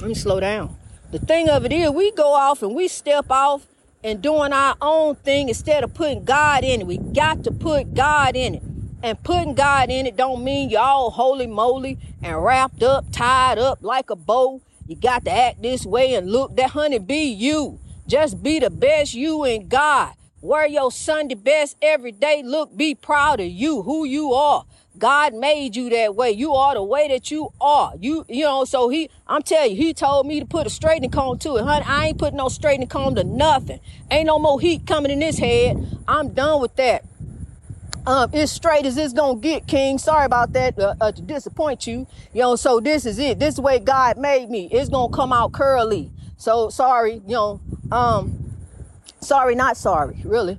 let 0.00 0.08
me 0.08 0.14
slow 0.14 0.40
down. 0.40 0.74
The 1.10 1.18
thing 1.18 1.50
of 1.50 1.66
it 1.66 1.72
is, 1.72 1.90
we 1.90 2.12
go 2.12 2.32
off 2.32 2.62
and 2.62 2.74
we 2.74 2.88
step 2.88 3.26
off 3.30 3.66
and 4.02 4.22
doing 4.22 4.54
our 4.54 4.74
own 4.80 5.16
thing 5.16 5.50
instead 5.50 5.84
of 5.84 5.92
putting 5.92 6.24
God 6.24 6.64
in 6.64 6.80
it. 6.80 6.86
We 6.86 6.96
got 6.96 7.44
to 7.44 7.50
put 7.50 7.92
God 7.92 8.34
in 8.36 8.54
it. 8.54 8.62
And 9.02 9.22
putting 9.22 9.54
God 9.54 9.90
in 9.90 10.06
it 10.06 10.16
don't 10.16 10.42
mean 10.42 10.70
you're 10.70 10.80
all 10.80 11.10
holy 11.10 11.46
moly 11.46 11.98
and 12.22 12.42
wrapped 12.42 12.82
up, 12.82 13.06
tied 13.12 13.58
up 13.58 13.78
like 13.80 14.10
a 14.10 14.16
bow. 14.16 14.60
You 14.86 14.96
got 14.96 15.24
to 15.26 15.30
act 15.30 15.62
this 15.62 15.86
way 15.86 16.14
and 16.14 16.30
look 16.30 16.56
that 16.56 16.70
honey 16.70 16.98
be 16.98 17.24
you. 17.30 17.78
Just 18.06 18.42
be 18.42 18.58
the 18.58 18.70
best 18.70 19.14
you 19.14 19.44
in 19.44 19.68
God. 19.68 20.14
Wear 20.40 20.66
your 20.66 20.90
Sunday 20.90 21.34
best 21.34 21.76
every 21.82 22.12
day. 22.12 22.42
Look, 22.44 22.76
be 22.76 22.94
proud 22.94 23.40
of 23.40 23.46
you, 23.46 23.82
who 23.82 24.04
you 24.04 24.32
are. 24.32 24.64
God 24.96 25.34
made 25.34 25.76
you 25.76 25.90
that 25.90 26.16
way. 26.16 26.30
You 26.30 26.54
are 26.54 26.74
the 26.74 26.82
way 26.82 27.06
that 27.08 27.30
you 27.30 27.52
are. 27.60 27.92
You, 28.00 28.24
you 28.28 28.44
know, 28.44 28.64
so 28.64 28.88
he, 28.88 29.10
I'm 29.26 29.42
telling 29.42 29.72
you, 29.72 29.76
he 29.76 29.94
told 29.94 30.26
me 30.26 30.40
to 30.40 30.46
put 30.46 30.66
a 30.66 30.70
straightening 30.70 31.10
comb 31.10 31.38
to 31.40 31.56
it. 31.56 31.64
Honey, 31.64 31.84
I 31.86 32.06
ain't 32.06 32.18
putting 32.18 32.36
no 32.36 32.48
straightening 32.48 32.88
comb 32.88 33.14
to 33.14 33.24
nothing. 33.24 33.78
Ain't 34.10 34.26
no 34.26 34.38
more 34.38 34.60
heat 34.60 34.86
coming 34.86 35.12
in 35.12 35.20
this 35.20 35.38
head. 35.38 35.76
I'm 36.08 36.30
done 36.30 36.60
with 36.60 36.74
that. 36.76 37.04
Um, 38.06 38.30
it's 38.32 38.52
straight 38.52 38.86
as 38.86 38.96
it's 38.96 39.12
gonna 39.12 39.38
get, 39.38 39.66
King. 39.66 39.98
Sorry 39.98 40.24
about 40.24 40.52
that 40.54 40.78
uh, 40.78 40.94
uh, 41.00 41.12
to 41.12 41.22
disappoint 41.22 41.86
you. 41.86 42.06
You 42.32 42.40
know, 42.42 42.56
so 42.56 42.80
this 42.80 43.04
is 43.06 43.18
it. 43.18 43.38
This 43.38 43.50
is 43.50 43.56
the 43.56 43.62
way 43.62 43.78
God 43.78 44.16
made 44.18 44.50
me. 44.50 44.68
It's 44.72 44.88
gonna 44.88 45.12
come 45.12 45.32
out 45.32 45.52
curly. 45.52 46.10
So 46.36 46.70
sorry, 46.70 47.22
you 47.26 47.34
know. 47.34 47.60
Um, 47.92 48.54
sorry, 49.20 49.54
not 49.54 49.76
sorry, 49.76 50.20
really. 50.24 50.58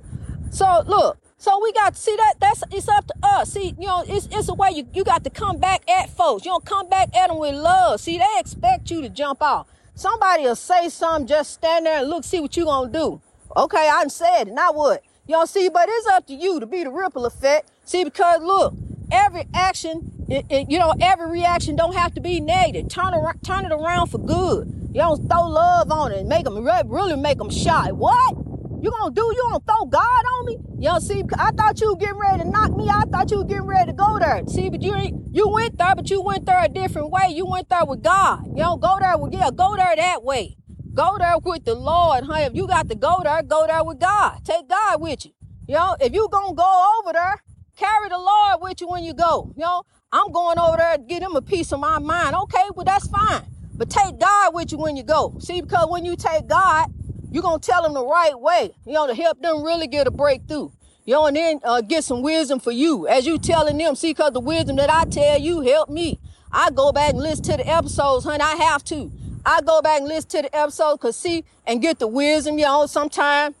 So 0.50 0.82
look, 0.86 1.18
so 1.38 1.58
we 1.62 1.72
got 1.72 1.94
to 1.94 2.00
see 2.00 2.14
that 2.16 2.34
that's 2.38 2.62
it's 2.70 2.88
up 2.88 3.06
to 3.06 3.14
us. 3.22 3.52
See, 3.52 3.74
you 3.78 3.86
know, 3.86 4.04
it's 4.06 4.28
it's 4.30 4.48
a 4.48 4.54
way 4.54 4.70
you, 4.72 4.86
you 4.92 5.04
got 5.04 5.24
to 5.24 5.30
come 5.30 5.58
back 5.58 5.88
at 5.90 6.10
folks. 6.10 6.44
You 6.44 6.52
don't 6.52 6.64
come 6.64 6.88
back 6.88 7.16
at 7.16 7.28
them 7.28 7.38
with 7.38 7.54
love. 7.54 8.00
See, 8.00 8.18
they 8.18 8.38
expect 8.38 8.90
you 8.90 9.00
to 9.02 9.08
jump 9.08 9.42
out. 9.42 9.66
Somebody 9.94 10.44
will 10.44 10.56
say 10.56 10.88
something, 10.88 11.26
just 11.26 11.54
stand 11.54 11.86
there 11.86 11.98
and 12.00 12.08
look, 12.08 12.24
see 12.24 12.40
what 12.40 12.56
you 12.56 12.64
gonna 12.64 12.92
do. 12.92 13.20
Okay, 13.56 13.88
I 13.92 14.06
said 14.08 14.48
it. 14.48 14.54
Now 14.54 14.72
what? 14.72 15.02
Know, 15.30 15.44
see, 15.44 15.68
but 15.68 15.88
it's 15.88 16.06
up 16.08 16.26
to 16.26 16.34
you 16.34 16.58
to 16.60 16.66
be 16.66 16.82
the 16.82 16.90
ripple 16.90 17.24
effect. 17.24 17.70
See, 17.84 18.02
because 18.02 18.42
look, 18.42 18.74
every 19.12 19.46
action, 19.54 20.26
it, 20.28 20.44
it, 20.50 20.70
you 20.70 20.78
know, 20.78 20.92
every 21.00 21.30
reaction 21.30 21.76
don't 21.76 21.94
have 21.94 22.14
to 22.14 22.20
be 22.20 22.40
negative. 22.40 22.88
Turn 22.90 23.14
around, 23.14 23.40
turn 23.42 23.64
it 23.64 23.72
around 23.72 24.08
for 24.08 24.18
good. 24.18 24.66
You 24.92 25.00
don't 25.00 25.28
throw 25.28 25.42
love 25.48 25.92
on 25.92 26.10
it 26.12 26.18
and 26.18 26.28
make 26.28 26.44
them 26.44 26.64
really 26.88 27.16
make 27.16 27.38
them 27.38 27.48
shy. 27.48 27.92
What? 27.92 28.36
You 28.82 28.90
gonna 28.90 29.14
do? 29.14 29.22
You 29.22 29.48
gonna 29.50 29.64
throw 29.64 29.86
God 29.86 30.02
on 30.02 30.46
me? 30.46 30.58
Know, 30.78 30.98
see, 30.98 31.22
I 31.38 31.52
thought 31.52 31.80
you 31.80 31.90
were 31.90 31.96
getting 31.96 32.18
ready 32.18 32.42
to 32.42 32.48
knock 32.50 32.76
me. 32.76 32.88
I 32.88 33.04
thought 33.04 33.30
you 33.30 33.38
were 33.38 33.44
getting 33.44 33.66
ready 33.66 33.92
to 33.92 33.96
go 33.96 34.18
there. 34.18 34.42
See, 34.48 34.68
but 34.68 34.82
you. 34.82 35.20
You 35.32 35.48
went 35.48 35.78
there, 35.78 35.94
but 35.94 36.10
you 36.10 36.22
went 36.22 36.44
there 36.46 36.64
a 36.64 36.68
different 36.68 37.10
way. 37.10 37.28
You 37.30 37.46
went 37.46 37.68
there 37.68 37.84
with 37.84 38.02
God. 38.02 38.46
You 38.48 38.64
know, 38.64 38.76
go 38.76 38.96
there 38.98 39.16
with 39.16 39.32
yeah, 39.32 39.50
go 39.54 39.76
there 39.76 39.94
that 39.94 40.24
way. 40.24 40.56
Go 41.00 41.16
there 41.16 41.38
with 41.38 41.64
the 41.64 41.74
Lord, 41.74 42.24
huh? 42.24 42.40
If 42.40 42.54
you 42.54 42.68
got 42.68 42.86
to 42.90 42.94
go 42.94 43.22
there, 43.24 43.42
go 43.42 43.66
there 43.66 43.82
with 43.82 43.98
God. 43.98 44.44
Take 44.44 44.68
God 44.68 45.00
with 45.00 45.24
you. 45.24 45.32
You 45.66 45.76
know, 45.76 45.96
if 45.98 46.12
you 46.12 46.28
gonna 46.30 46.54
go 46.54 46.98
over 47.00 47.14
there, 47.14 47.42
carry 47.74 48.10
the 48.10 48.18
Lord 48.18 48.60
with 48.60 48.82
you 48.82 48.88
when 48.88 49.02
you 49.02 49.14
go. 49.14 49.50
You 49.56 49.62
know, 49.62 49.84
I'm 50.12 50.30
going 50.30 50.58
over 50.58 50.76
there 50.76 50.98
to 50.98 51.02
get 51.02 51.22
him 51.22 51.36
a 51.36 51.40
piece 51.40 51.72
of 51.72 51.80
my 51.80 51.98
mind. 52.00 52.36
Okay, 52.36 52.64
well 52.74 52.84
that's 52.84 53.08
fine. 53.08 53.46
But 53.78 53.88
take 53.88 54.18
God 54.18 54.52
with 54.52 54.72
you 54.72 54.76
when 54.76 54.94
you 54.94 55.02
go. 55.02 55.34
See, 55.38 55.62
because 55.62 55.88
when 55.88 56.04
you 56.04 56.16
take 56.16 56.46
God, 56.46 56.92
you're 57.32 57.42
to 57.42 57.58
tell 57.62 57.82
them 57.82 57.94
the 57.94 58.04
right 58.04 58.38
way, 58.38 58.72
you 58.84 58.92
know, 58.92 59.06
to 59.06 59.14
help 59.14 59.40
them 59.40 59.62
really 59.64 59.86
get 59.86 60.06
a 60.06 60.10
breakthrough. 60.10 60.68
You 61.06 61.14
know, 61.14 61.24
and 61.24 61.34
then 61.34 61.60
uh, 61.64 61.80
get 61.80 62.04
some 62.04 62.20
wisdom 62.20 62.60
for 62.60 62.72
you 62.72 63.08
as 63.08 63.26
you 63.26 63.38
telling 63.38 63.78
them. 63.78 63.96
See, 63.96 64.12
because 64.12 64.34
the 64.34 64.40
wisdom 64.40 64.76
that 64.76 64.90
I 64.90 65.06
tell 65.06 65.40
you 65.40 65.62
help 65.62 65.88
me. 65.88 66.20
I 66.52 66.70
go 66.70 66.92
back 66.92 67.14
and 67.14 67.22
listen 67.22 67.44
to 67.44 67.56
the 67.56 67.66
episodes, 67.66 68.26
honey. 68.26 68.42
I 68.42 68.56
have 68.56 68.84
to. 68.84 69.10
I 69.44 69.60
go 69.62 69.80
back 69.82 70.00
and 70.00 70.08
listen 70.08 70.30
to 70.30 70.42
the 70.42 70.56
episode, 70.56 70.96
because 70.96 71.16
see 71.16 71.44
and 71.66 71.80
get 71.80 71.98
the 71.98 72.06
wisdom. 72.06 72.58
You 72.58 72.66
know, 72.66 72.86
sometimes 72.86 73.54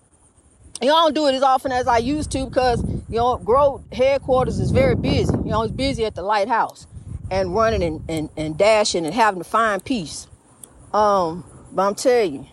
you 0.80 0.88
know, 0.88 0.96
I 0.96 1.02
don't 1.02 1.14
do 1.14 1.26
it 1.26 1.34
as 1.34 1.42
often 1.42 1.72
as 1.72 1.86
I 1.86 1.98
used 1.98 2.30
to 2.32 2.46
because 2.46 2.82
you 3.10 3.16
know, 3.16 3.36
Grow 3.36 3.84
headquarters 3.92 4.58
is 4.58 4.70
very 4.70 4.94
busy. 4.94 5.32
You 5.32 5.50
know, 5.50 5.62
it's 5.62 5.72
busy 5.72 6.04
at 6.04 6.14
the 6.14 6.22
lighthouse 6.22 6.86
and 7.30 7.54
running 7.54 7.82
and, 7.82 8.02
and, 8.08 8.30
and 8.36 8.56
dashing 8.56 9.04
and 9.04 9.14
having 9.14 9.42
to 9.42 9.48
find 9.48 9.84
peace. 9.84 10.26
Um, 10.92 11.44
but 11.72 11.82
I'm 11.82 11.94
telling 11.94 12.34
you, 12.34 12.46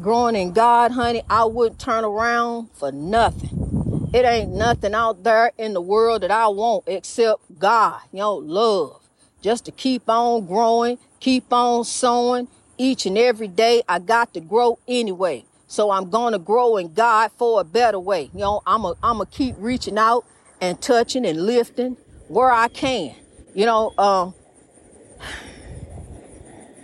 growing 0.00 0.36
in 0.36 0.52
God, 0.52 0.92
honey, 0.92 1.22
I 1.28 1.44
wouldn't 1.44 1.80
turn 1.80 2.04
around 2.04 2.70
for 2.74 2.92
nothing. 2.92 4.10
It 4.14 4.24
ain't 4.24 4.52
nothing 4.52 4.94
out 4.94 5.22
there 5.24 5.52
in 5.58 5.74
the 5.74 5.80
world 5.80 6.22
that 6.22 6.30
I 6.30 6.48
want 6.48 6.84
except 6.86 7.58
God, 7.58 8.00
you 8.12 8.20
know, 8.20 8.34
love. 8.34 9.00
Just 9.40 9.64
to 9.64 9.72
keep 9.72 10.08
on 10.08 10.46
growing, 10.46 10.98
keep 11.22 11.52
on 11.52 11.84
sowing 11.84 12.48
each 12.76 13.06
and 13.06 13.16
every 13.16 13.46
day. 13.46 13.80
I 13.88 14.00
got 14.00 14.34
to 14.34 14.40
grow 14.40 14.80
anyway. 14.88 15.44
So 15.68 15.92
I'm 15.92 16.10
going 16.10 16.32
to 16.32 16.38
grow 16.40 16.76
in 16.76 16.92
God 16.92 17.30
for 17.38 17.60
a 17.60 17.64
better 17.64 18.00
way. 18.00 18.28
You 18.34 18.40
know, 18.40 18.60
I'm 18.66 18.84
a, 18.84 18.94
I'm 19.04 19.18
going 19.18 19.28
to 19.28 19.32
keep 19.32 19.54
reaching 19.58 19.98
out 19.98 20.24
and 20.60 20.82
touching 20.82 21.24
and 21.24 21.46
lifting 21.46 21.96
where 22.26 22.50
I 22.50 22.66
can. 22.66 23.14
You 23.54 23.66
know, 23.66 23.94
um, 23.98 24.34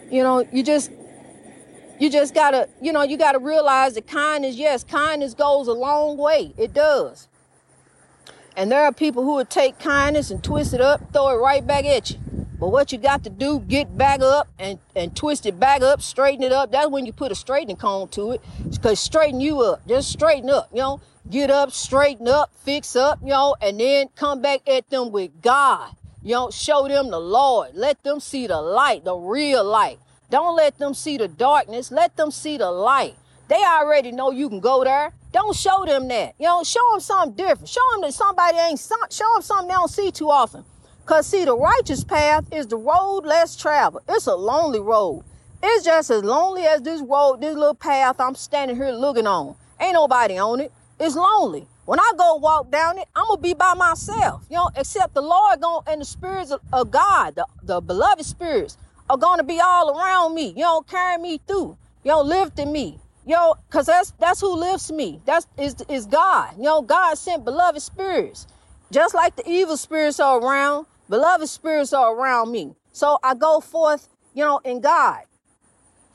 you 0.09 0.23
know, 0.23 0.47
you 0.53 0.63
just 0.63 0.93
you 1.99 2.09
just 2.09 2.33
gotta, 2.33 2.69
you 2.81 2.93
know, 2.93 3.03
you 3.03 3.17
gotta 3.17 3.41
realize 3.41 3.95
that 3.95 4.07
kindness, 4.07 4.55
yes, 4.55 4.85
kindness 4.85 5.35
goes 5.35 5.67
a 5.67 5.73
long 5.73 6.17
way. 6.17 6.55
It 6.57 6.73
does. 6.73 7.27
And 8.57 8.71
there 8.71 8.85
are 8.85 8.93
people 8.93 9.25
who 9.25 9.35
would 9.35 9.51
take 9.51 9.81
kindness 9.81 10.31
and 10.31 10.45
twist 10.45 10.75
it 10.75 10.81
up, 10.81 11.13
throw 11.13 11.31
it 11.31 11.41
right 11.41 11.67
back 11.67 11.85
at 11.85 12.13
you. 12.13 12.19
But 12.59 12.71
what 12.71 12.91
you 12.91 12.99
got 12.99 13.23
to 13.25 13.31
do, 13.31 13.61
get 13.61 13.97
back 13.97 14.21
up 14.21 14.49
and, 14.59 14.79
and 14.97 15.15
twist 15.15 15.47
it 15.47 15.61
back 15.61 15.81
up, 15.81 16.03
straighten 16.03 16.43
it 16.43 16.53
up. 16.53 16.73
That's 16.73 16.89
when 16.89 17.07
you 17.07 17.13
put 17.13 17.31
a 17.31 17.35
straightening 17.35 17.77
comb 17.77 18.09
to 18.09 18.33
it. 18.33 18.41
Because 18.71 18.99
straighten 18.99 19.41
you 19.41 19.61
up. 19.61 19.87
Just 19.87 20.11
straighten 20.11 20.51
up, 20.51 20.69
you 20.73 20.81
know. 20.81 21.01
Get 21.31 21.51
up, 21.51 21.73
straighten 21.73 22.27
up, 22.27 22.51
fix 22.65 22.97
up, 22.97 23.21
you 23.23 23.29
know, 23.29 23.55
and 23.61 23.79
then 23.79 24.09
come 24.17 24.41
back 24.41 24.67
at 24.67 24.89
them 24.89 25.13
with 25.13 25.43
God. 25.43 25.95
You 26.23 26.35
know, 26.35 26.51
show 26.51 26.89
them 26.89 27.11
the 27.11 27.21
Lord. 27.21 27.73
Let 27.75 28.03
them 28.03 28.19
see 28.19 28.47
the 28.47 28.61
light, 28.61 29.05
the 29.05 29.15
real 29.15 29.63
light. 29.63 29.99
Don't 30.31 30.57
let 30.57 30.79
them 30.79 30.95
see 30.95 31.17
the 31.19 31.29
darkness. 31.29 31.91
Let 31.93 32.17
them 32.17 32.31
see 32.31 32.57
the 32.57 32.71
light. 32.71 33.15
They 33.49 33.63
already 33.63 34.11
know 34.11 34.31
you 34.31 34.49
can 34.49 34.61
go 34.61 34.85
there. 34.85 35.13
Don't 35.33 35.55
show 35.55 35.85
them 35.85 36.09
that. 36.09 36.35
You 36.39 36.47
know, 36.47 36.63
show 36.65 36.81
them 36.93 37.01
something 37.01 37.35
different. 37.35 37.69
Show 37.69 37.81
them 37.93 38.03
that 38.03 38.15
somebody 38.15 38.59
ain't, 38.59 38.81
show 39.11 39.33
them 39.35 39.43
something 39.43 39.69
they 39.69 39.75
don't 39.75 39.91
see 39.91 40.11
too 40.11 40.31
often. 40.31 40.65
Cause 41.09 41.27
see, 41.27 41.47
the 41.47 41.57
righteous 41.57 42.05
path 42.05 42.45
is 42.53 42.67
the 42.67 42.77
road 42.77 43.21
less 43.25 43.57
traveled. 43.57 44.03
It's 44.11 44.27
a 44.27 44.35
lonely 44.35 44.79
road. 44.79 45.25
It's 45.63 45.83
just 45.83 46.11
as 46.11 46.23
lonely 46.23 46.65
as 46.65 46.83
this 46.83 47.01
road, 47.01 47.41
this 47.41 47.57
little 47.57 47.73
path 47.73 48.21
I'm 48.21 48.35
standing 48.35 48.77
here 48.77 48.91
looking 48.91 49.27
on. 49.27 49.57
Ain't 49.81 49.95
nobody 49.95 50.37
on 50.37 50.61
it. 50.61 50.71
It's 51.01 51.17
lonely. 51.17 51.67
When 51.87 51.99
I 51.99 52.13
go 52.19 52.35
walk 52.35 52.71
down 52.71 52.99
it, 52.99 53.09
I'm 53.17 53.27
gonna 53.27 53.41
be 53.41 53.55
by 53.55 53.73
myself, 53.73 54.45
you 54.51 54.57
know, 54.57 54.69
except 54.77 55.15
the 55.15 55.23
Lord 55.23 55.63
going 55.63 55.83
and 55.87 56.03
the 56.03 56.05
spirits 56.05 56.51
of, 56.51 56.61
of 56.75 56.91
God, 56.91 57.37
the, 57.37 57.47
the 57.63 57.81
beloved 57.81 58.27
spirits, 58.27 58.77
are 59.09 59.17
gonna 59.17 59.45
be 59.45 59.61
all 59.65 59.99
around 59.99 60.35
me, 60.35 60.49
you 60.49 60.63
know, 60.63 60.83
carrying 60.83 61.23
me 61.23 61.41
through, 61.49 61.79
you 62.05 62.11
know, 62.11 62.21
lifting 62.21 62.71
me. 62.71 62.99
You 63.25 63.55
cause 63.71 63.87
that's 63.87 64.11
that's 64.21 64.43
who 64.43 64.55
lifts 64.55 64.91
me. 64.91 65.23
That's 65.25 65.47
is 65.57 65.75
is 65.89 66.05
God. 66.05 66.59
You 66.59 66.65
know, 66.65 66.83
God 66.83 67.17
sent 67.17 67.47
beloved 67.47 67.81
spirits. 67.81 68.47
Just 68.91 69.15
like 69.15 69.37
the 69.37 69.49
evil 69.49 69.79
spirits 69.79 70.21
are 70.21 70.39
around, 70.39 70.87
Beloved 71.09 71.49
spirits 71.49 71.93
are 71.93 72.15
around 72.15 72.53
me. 72.53 72.75
So 72.93 73.19
I 73.23 73.35
go 73.35 73.61
forth, 73.61 74.09
you 74.35 74.45
know, 74.45 74.59
in 74.65 74.81
God. 74.81 75.23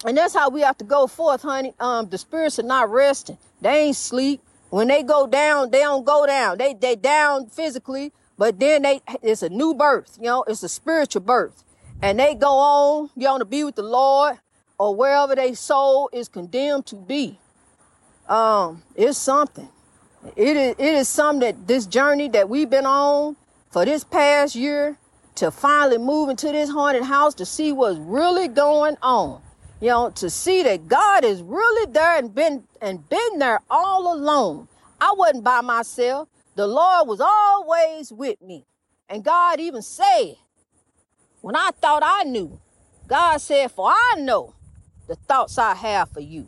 And 0.05 0.17
that's 0.17 0.33
how 0.33 0.49
we 0.49 0.61
have 0.61 0.77
to 0.79 0.83
go 0.83 1.07
forth, 1.07 1.41
honey. 1.41 1.73
Um, 1.79 2.09
the 2.09 2.17
spirits 2.17 2.59
are 2.59 2.63
not 2.63 2.91
resting. 2.91 3.37
They 3.61 3.85
ain't 3.85 3.95
sleep. 3.95 4.41
When 4.69 4.87
they 4.87 5.03
go 5.03 5.27
down, 5.27 5.71
they 5.71 5.79
don't 5.79 6.03
go 6.03 6.25
down. 6.25 6.57
They 6.57 6.73
they 6.73 6.95
down 6.95 7.47
physically, 7.47 8.11
but 8.37 8.59
then 8.59 8.81
they 8.81 9.01
it's 9.21 9.43
a 9.43 9.49
new 9.49 9.73
birth, 9.73 10.17
you 10.17 10.25
know, 10.25 10.43
it's 10.47 10.63
a 10.63 10.69
spiritual 10.69 11.21
birth. 11.21 11.63
And 12.01 12.19
they 12.19 12.35
go 12.35 12.57
on, 12.57 13.09
you 13.15 13.25
know, 13.25 13.37
to 13.37 13.45
be 13.45 13.63
with 13.63 13.75
the 13.75 13.83
Lord 13.83 14.39
or 14.79 14.95
wherever 14.95 15.35
their 15.35 15.55
soul 15.55 16.09
is 16.11 16.27
condemned 16.27 16.87
to 16.87 16.95
be. 16.95 17.39
Um, 18.27 18.81
it's 18.95 19.17
something. 19.17 19.69
It 20.35 20.57
is 20.57 20.75
it 20.77 20.93
is 20.95 21.07
something 21.07 21.41
that 21.41 21.67
this 21.67 21.85
journey 21.85 22.27
that 22.29 22.49
we've 22.49 22.69
been 22.69 22.85
on 22.85 23.35
for 23.73 23.85
this 23.85 24.03
past 24.03 24.55
year 24.55 24.95
to 25.33 25.49
finally 25.49 25.97
move 25.97 26.29
into 26.29 26.51
this 26.51 26.69
haunted 26.69 27.01
house 27.01 27.33
to 27.33 27.43
see 27.43 27.71
what's 27.71 27.97
really 27.97 28.47
going 28.47 28.95
on. 29.01 29.41
You 29.81 29.87
know, 29.89 30.09
to 30.11 30.29
see 30.29 30.61
that 30.61 30.87
God 30.87 31.25
is 31.25 31.41
really 31.41 31.91
there 31.91 32.19
and 32.19 32.33
been 32.33 32.65
and 32.81 33.09
been 33.09 33.39
there 33.39 33.61
all 33.71 34.13
alone. 34.13 34.67
I 35.01 35.11
wasn't 35.17 35.43
by 35.43 35.61
myself. 35.61 36.29
The 36.55 36.67
Lord 36.67 37.07
was 37.07 37.19
always 37.19 38.13
with 38.13 38.39
me. 38.43 38.63
And 39.09 39.23
God 39.23 39.59
even 39.59 39.81
said, 39.81 40.35
when 41.41 41.55
I 41.55 41.71
thought 41.81 42.03
I 42.05 42.23
knew, 42.23 42.61
God 43.07 43.37
said, 43.37 43.71
For 43.71 43.89
I 43.89 44.15
know 44.19 44.53
the 45.07 45.15
thoughts 45.15 45.57
I 45.57 45.73
have 45.73 46.11
for 46.11 46.21
you. 46.21 46.47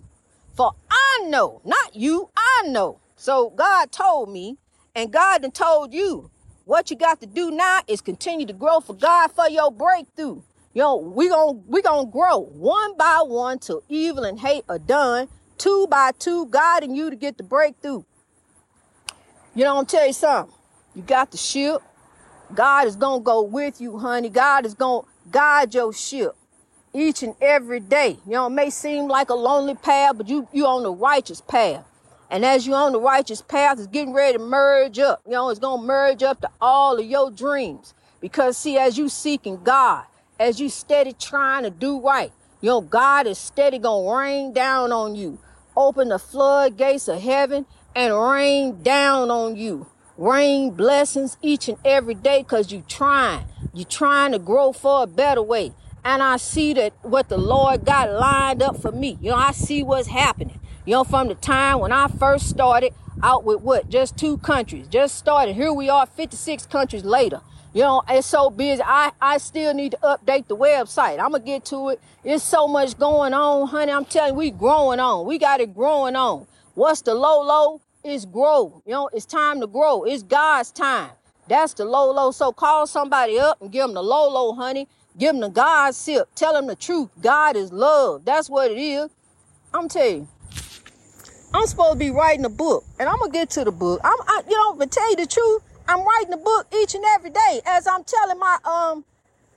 For 0.55 0.73
I 0.91 1.25
know, 1.27 1.59
not 1.65 1.95
you, 1.95 2.29
I 2.37 2.67
know. 2.67 2.99
So 3.15 3.49
God 3.49 3.91
told 3.91 4.29
me, 4.29 4.57
and 4.93 5.11
God 5.11 5.41
then 5.41 5.51
told 5.51 5.91
you 5.91 6.29
what 6.65 6.89
you 6.89 6.97
got 6.97 7.21
to 7.21 7.27
do 7.27 7.51
now 7.51 7.81
is 7.87 8.01
continue 8.01 8.45
to 8.47 8.53
grow 8.53 8.79
for 8.79 8.95
God 8.95 9.31
for 9.31 9.47
your 9.47 9.71
breakthrough. 9.71 10.41
Know, 10.73 10.97
we 10.97 11.29
going 11.29 11.63
we 11.67 11.81
gonna 11.81 12.07
grow 12.07 12.39
one 12.39 12.97
by 12.97 13.21
one 13.25 13.59
till 13.59 13.81
evil 13.87 14.25
and 14.25 14.39
hate 14.39 14.65
are 14.67 14.79
done, 14.79 15.29
two 15.57 15.87
by 15.87 16.11
two, 16.19 16.47
guiding 16.47 16.93
you 16.93 17.09
to 17.09 17.15
get 17.15 17.37
the 17.37 17.43
breakthrough. 17.43 18.03
You 19.53 19.63
know, 19.63 19.77
I'm 19.77 19.85
tell 19.85 20.05
you 20.05 20.11
something. 20.11 20.53
You 20.93 21.01
got 21.01 21.31
the 21.31 21.37
ship. 21.37 21.81
God 22.53 22.87
is 22.87 22.97
gonna 22.97 23.23
go 23.23 23.41
with 23.41 23.79
you, 23.79 23.97
honey. 23.97 24.29
God 24.29 24.65
is 24.65 24.73
gonna 24.73 25.07
guide 25.31 25.73
your 25.73 25.93
ship 25.93 26.35
each 26.93 27.23
and 27.23 27.35
every 27.39 27.79
day. 27.79 28.17
You 28.25 28.33
know, 28.33 28.47
it 28.47 28.51
may 28.51 28.69
seem 28.69 29.07
like 29.07 29.29
a 29.29 29.33
lonely 29.35 29.75
path, 29.75 30.17
but 30.17 30.27
you 30.27 30.45
you 30.51 30.65
on 30.65 30.83
the 30.83 30.91
righteous 30.91 31.39
path. 31.39 31.85
And 32.29 32.43
as 32.45 32.65
you're 32.65 32.75
on 32.75 32.93
the 32.93 32.99
righteous 32.99 33.41
path, 33.41 33.77
it's 33.77 33.87
getting 33.87 34.13
ready 34.13 34.37
to 34.37 34.43
merge 34.43 34.99
up. 34.99 35.21
You 35.25 35.33
know, 35.33 35.49
it's 35.49 35.59
going 35.59 35.81
to 35.81 35.87
merge 35.87 36.23
up 36.23 36.41
to 36.41 36.49
all 36.59 36.97
of 36.99 37.05
your 37.05 37.31
dreams. 37.31 37.93
Because, 38.19 38.57
see, 38.57 38.77
as 38.77 38.97
you 38.97 39.09
seeking 39.09 39.63
God, 39.63 40.05
as 40.39 40.59
you 40.59 40.69
steady 40.69 41.13
trying 41.13 41.63
to 41.63 41.69
do 41.69 41.99
right, 42.01 42.31
you 42.61 42.69
know, 42.69 42.81
God 42.81 43.27
is 43.27 43.37
steady 43.37 43.77
going 43.77 44.07
to 44.07 44.15
rain 44.17 44.53
down 44.53 44.91
on 44.91 45.15
you. 45.15 45.39
Open 45.77 46.09
the 46.09 46.19
floodgates 46.19 47.07
of 47.07 47.21
heaven 47.21 47.65
and 47.95 48.19
rain 48.19 48.81
down 48.81 49.29
on 49.29 49.55
you. 49.55 49.87
Rain 50.17 50.71
blessings 50.71 51.37
each 51.41 51.67
and 51.67 51.77
every 51.85 52.15
day 52.15 52.41
because 52.41 52.71
you're 52.71 52.81
trying. 52.83 53.45
You're 53.73 53.85
trying 53.85 54.31
to 54.31 54.39
grow 54.39 54.71
for 54.71 55.03
a 55.03 55.07
better 55.07 55.43
way. 55.43 55.73
And 56.03 56.23
I 56.23 56.37
see 56.37 56.73
that 56.73 56.93
what 57.01 57.29
the 57.29 57.37
Lord 57.37 57.83
got 57.83 58.11
lined 58.11 58.63
up 58.63 58.81
for 58.81 58.91
me. 58.91 59.17
You 59.21 59.31
know, 59.31 59.37
I 59.37 59.51
see 59.51 59.83
what's 59.83 60.07
happening. 60.07 60.59
You 60.85 60.91
know, 60.91 61.03
from 61.03 61.29
the 61.29 61.35
time 61.35 61.79
when 61.79 61.91
I 61.91 62.07
first 62.07 62.47
started 62.47 62.93
out 63.23 63.43
with 63.43 63.61
what? 63.61 63.89
Just 63.89 64.17
two 64.17 64.37
countries. 64.37 64.87
Just 64.87 65.15
started. 65.15 65.55
Here 65.55 65.73
we 65.73 65.89
are 65.89 66.05
56 66.05 66.67
countries 66.67 67.03
later. 67.03 67.41
You 67.73 67.81
know, 67.81 68.03
it's 68.07 68.27
so 68.27 68.51
busy. 68.51 68.83
I, 68.85 69.11
I 69.19 69.39
still 69.39 69.73
need 69.73 69.93
to 69.93 69.97
update 70.03 70.47
the 70.47 70.55
website. 70.55 71.19
I'm 71.19 71.31
going 71.31 71.41
to 71.41 71.45
get 71.45 71.65
to 71.65 71.89
it. 71.89 72.01
It's 72.23 72.43
so 72.43 72.67
much 72.67 72.99
going 72.99 73.33
on, 73.33 73.67
honey. 73.67 73.91
I'm 73.91 74.05
telling 74.05 74.33
you, 74.33 74.37
we 74.37 74.51
growing 74.51 74.99
on. 74.99 75.25
We 75.25 75.39
got 75.39 75.59
it 75.59 75.73
growing 75.73 76.15
on. 76.15 76.45
What's 76.75 77.01
the 77.01 77.15
low 77.15 77.41
low? 77.41 77.81
It's 78.03 78.25
grow. 78.25 78.83
You 78.85 78.91
know, 78.91 79.09
it's 79.11 79.25
time 79.25 79.61
to 79.61 79.67
grow. 79.67 80.03
It's 80.03 80.21
God's 80.21 80.71
time. 80.71 81.09
That's 81.47 81.73
the 81.73 81.85
low 81.85 82.11
low. 82.11 82.29
So 82.29 82.51
call 82.51 82.85
somebody 82.85 83.39
up 83.39 83.59
and 83.59 83.71
give 83.71 83.87
them 83.87 83.95
the 83.95 84.03
low 84.03 84.29
low, 84.29 84.53
honey. 84.53 84.87
Give 85.17 85.31
them 85.31 85.41
the 85.41 85.49
God 85.49 85.95
sip. 85.95 86.29
Tell 86.35 86.53
them 86.53 86.67
the 86.67 86.75
truth. 86.75 87.09
God 87.21 87.55
is 87.55 87.73
love. 87.73 88.23
That's 88.23 88.51
what 88.51 88.69
it 88.69 88.77
is. 88.77 89.09
I'm 89.73 89.89
telling 89.89 90.15
you. 90.15 90.27
I'm 91.55 91.67
supposed 91.67 91.93
to 91.93 91.97
be 91.97 92.11
writing 92.11 92.43
a 92.43 92.49
book, 92.49 92.83
and 92.99 93.07
I'm 93.07 93.17
gonna 93.17 93.31
get 93.31 93.49
to 93.51 93.63
the 93.63 93.71
book. 93.71 94.01
I'm, 94.03 94.17
I, 94.27 94.41
you 94.49 94.57
know, 94.57 94.73
but 94.73 94.91
tell 94.91 95.09
you 95.09 95.15
the 95.15 95.25
truth, 95.25 95.63
I'm 95.87 96.05
writing 96.05 96.33
a 96.33 96.37
book 96.37 96.67
each 96.75 96.95
and 96.95 97.03
every 97.15 97.29
day 97.29 97.61
as 97.65 97.87
I'm 97.87 98.03
telling 98.03 98.37
my 98.37 98.57
um, 98.65 99.05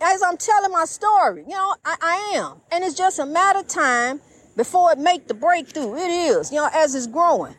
as 0.00 0.22
I'm 0.22 0.36
telling 0.36 0.70
my 0.70 0.84
story. 0.84 1.42
You 1.42 1.56
know, 1.56 1.74
I, 1.84 1.96
I 2.00 2.36
am, 2.36 2.60
and 2.70 2.84
it's 2.84 2.94
just 2.94 3.18
a 3.18 3.26
matter 3.26 3.58
of 3.58 3.66
time 3.66 4.20
before 4.56 4.92
it 4.92 4.98
make 4.98 5.26
the 5.26 5.34
breakthrough. 5.34 5.96
It 5.96 6.08
is, 6.08 6.52
you 6.52 6.58
know, 6.58 6.68
as 6.72 6.94
it's 6.94 7.08
growing. 7.08 7.56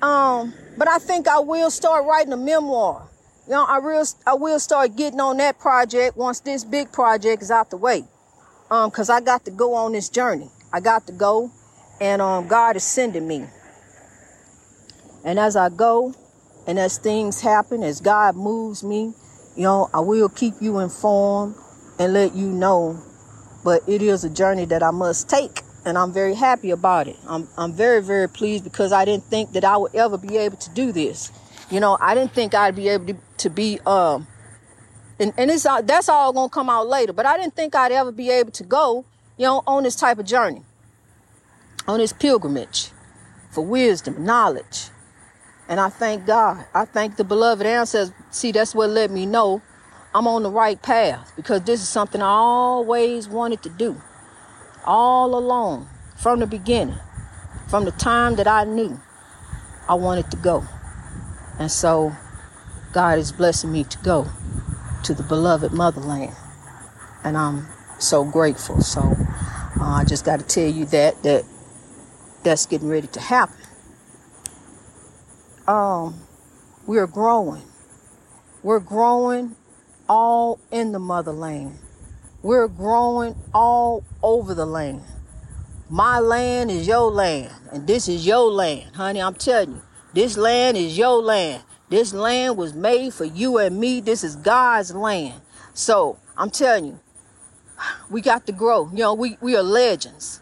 Um, 0.00 0.54
but 0.78 0.88
I 0.88 0.98
think 0.98 1.28
I 1.28 1.40
will 1.40 1.70
start 1.70 2.06
writing 2.06 2.32
a 2.32 2.38
memoir. 2.38 3.06
You 3.46 3.52
know, 3.52 3.66
I 3.66 3.80
real 3.80 4.04
I 4.26 4.32
will 4.32 4.60
start 4.60 4.96
getting 4.96 5.20
on 5.20 5.36
that 5.36 5.58
project 5.58 6.16
once 6.16 6.40
this 6.40 6.64
big 6.64 6.90
project 6.90 7.42
is 7.42 7.50
out 7.50 7.68
the 7.68 7.76
way. 7.76 8.04
Um, 8.70 8.90
cause 8.90 9.10
I 9.10 9.20
got 9.20 9.44
to 9.44 9.50
go 9.50 9.74
on 9.74 9.92
this 9.92 10.08
journey. 10.08 10.48
I 10.72 10.80
got 10.80 11.06
to 11.08 11.12
go, 11.12 11.50
and 12.00 12.22
um, 12.22 12.48
God 12.48 12.76
is 12.76 12.84
sending 12.84 13.28
me. 13.28 13.44
And 15.24 15.38
as 15.38 15.56
I 15.56 15.70
go 15.70 16.14
and 16.66 16.78
as 16.78 16.98
things 16.98 17.40
happen, 17.40 17.82
as 17.82 18.00
God 18.00 18.36
moves 18.36 18.84
me, 18.84 19.14
you 19.56 19.62
know, 19.62 19.88
I 19.94 20.00
will 20.00 20.28
keep 20.28 20.54
you 20.60 20.78
informed 20.78 21.56
and 21.98 22.12
let 22.12 22.34
you 22.34 22.46
know. 22.46 23.02
But 23.64 23.82
it 23.88 24.02
is 24.02 24.24
a 24.24 24.30
journey 24.30 24.66
that 24.66 24.82
I 24.82 24.90
must 24.90 25.28
take. 25.28 25.62
And 25.86 25.98
I'm 25.98 26.12
very 26.12 26.34
happy 26.34 26.70
about 26.70 27.08
it. 27.08 27.16
I'm, 27.26 27.48
I'm 27.56 27.72
very, 27.72 28.02
very 28.02 28.28
pleased 28.28 28.64
because 28.64 28.92
I 28.92 29.04
didn't 29.04 29.24
think 29.24 29.52
that 29.52 29.64
I 29.64 29.76
would 29.76 29.94
ever 29.94 30.16
be 30.16 30.36
able 30.36 30.56
to 30.56 30.70
do 30.74 30.92
this. 30.92 31.30
You 31.70 31.80
know, 31.80 31.98
I 32.00 32.14
didn't 32.14 32.32
think 32.32 32.54
I'd 32.54 32.76
be 32.76 32.88
able 32.88 33.06
to, 33.06 33.16
to 33.38 33.50
be, 33.50 33.80
um, 33.86 34.26
and, 35.18 35.32
and 35.36 35.50
it's, 35.50 35.66
uh, 35.66 35.82
that's 35.82 36.08
all 36.08 36.32
to 36.32 36.52
come 36.52 36.68
out 36.70 36.88
later. 36.88 37.12
But 37.12 37.26
I 37.26 37.36
didn't 37.38 37.54
think 37.54 37.74
I'd 37.74 37.92
ever 37.92 38.12
be 38.12 38.30
able 38.30 38.50
to 38.52 38.64
go, 38.64 39.04
you 39.36 39.44
know, 39.44 39.62
on 39.66 39.82
this 39.82 39.96
type 39.96 40.18
of 40.18 40.26
journey, 40.26 40.62
on 41.86 41.98
this 41.98 42.12
pilgrimage 42.12 42.90
for 43.50 43.64
wisdom, 43.64 44.24
knowledge, 44.24 44.88
and 45.68 45.80
I 45.80 45.88
thank 45.88 46.26
God. 46.26 46.64
I 46.74 46.84
thank 46.84 47.16
the 47.16 47.24
beloved 47.24 47.66
ancestors. 47.66 48.14
See, 48.30 48.52
that's 48.52 48.74
what 48.74 48.90
let 48.90 49.10
me 49.10 49.26
know 49.26 49.62
I'm 50.14 50.26
on 50.26 50.42
the 50.42 50.50
right 50.50 50.80
path 50.80 51.32
because 51.36 51.62
this 51.62 51.80
is 51.80 51.88
something 51.88 52.20
I 52.22 52.26
always 52.26 53.28
wanted 53.28 53.62
to 53.62 53.68
do. 53.70 54.00
All 54.84 55.36
along, 55.36 55.88
from 56.16 56.40
the 56.40 56.46
beginning, 56.46 56.98
from 57.68 57.84
the 57.84 57.90
time 57.92 58.36
that 58.36 58.46
I 58.46 58.64
knew 58.64 59.00
I 59.88 59.94
wanted 59.94 60.30
to 60.30 60.36
go. 60.36 60.64
And 61.58 61.70
so 61.70 62.14
God 62.92 63.18
is 63.18 63.32
blessing 63.32 63.72
me 63.72 63.84
to 63.84 63.98
go 63.98 64.26
to 65.04 65.14
the 65.14 65.22
beloved 65.22 65.72
motherland. 65.72 66.34
And 67.24 67.38
I'm 67.38 67.66
so 67.98 68.24
grateful. 68.24 68.82
So 68.82 69.00
uh, 69.00 69.84
I 69.84 70.04
just 70.04 70.24
got 70.24 70.40
to 70.40 70.46
tell 70.46 70.68
you 70.68 70.84
that 70.86 71.22
that 71.22 71.44
that's 72.42 72.66
getting 72.66 72.88
ready 72.88 73.06
to 73.06 73.20
happen 73.20 73.56
um, 75.66 76.14
we're 76.86 77.06
growing. 77.06 77.62
We're 78.62 78.80
growing 78.80 79.56
all 80.08 80.58
in 80.70 80.92
the 80.92 80.98
motherland. 80.98 81.78
We're 82.42 82.68
growing 82.68 83.36
all 83.54 84.04
over 84.22 84.54
the 84.54 84.66
land. 84.66 85.02
My 85.88 86.18
land 86.18 86.70
is 86.70 86.86
your 86.86 87.10
land, 87.10 87.52
and 87.72 87.86
this 87.86 88.08
is 88.08 88.26
your 88.26 88.50
land, 88.50 88.94
honey. 88.96 89.20
I'm 89.20 89.34
telling 89.34 89.70
you, 89.70 89.82
this 90.12 90.36
land 90.36 90.76
is 90.76 90.96
your 90.96 91.22
land. 91.22 91.62
This 91.88 92.12
land 92.12 92.56
was 92.56 92.74
made 92.74 93.12
for 93.14 93.24
you 93.24 93.58
and 93.58 93.78
me. 93.78 94.00
This 94.00 94.24
is 94.24 94.36
God's 94.36 94.94
land. 94.94 95.40
So 95.74 96.18
I'm 96.36 96.50
telling 96.50 96.86
you, 96.86 97.00
we 98.10 98.20
got 98.20 98.46
to 98.46 98.52
grow. 98.52 98.88
You 98.90 98.98
know, 98.98 99.14
we, 99.14 99.36
we 99.40 99.56
are 99.56 99.62
legends. 99.62 100.40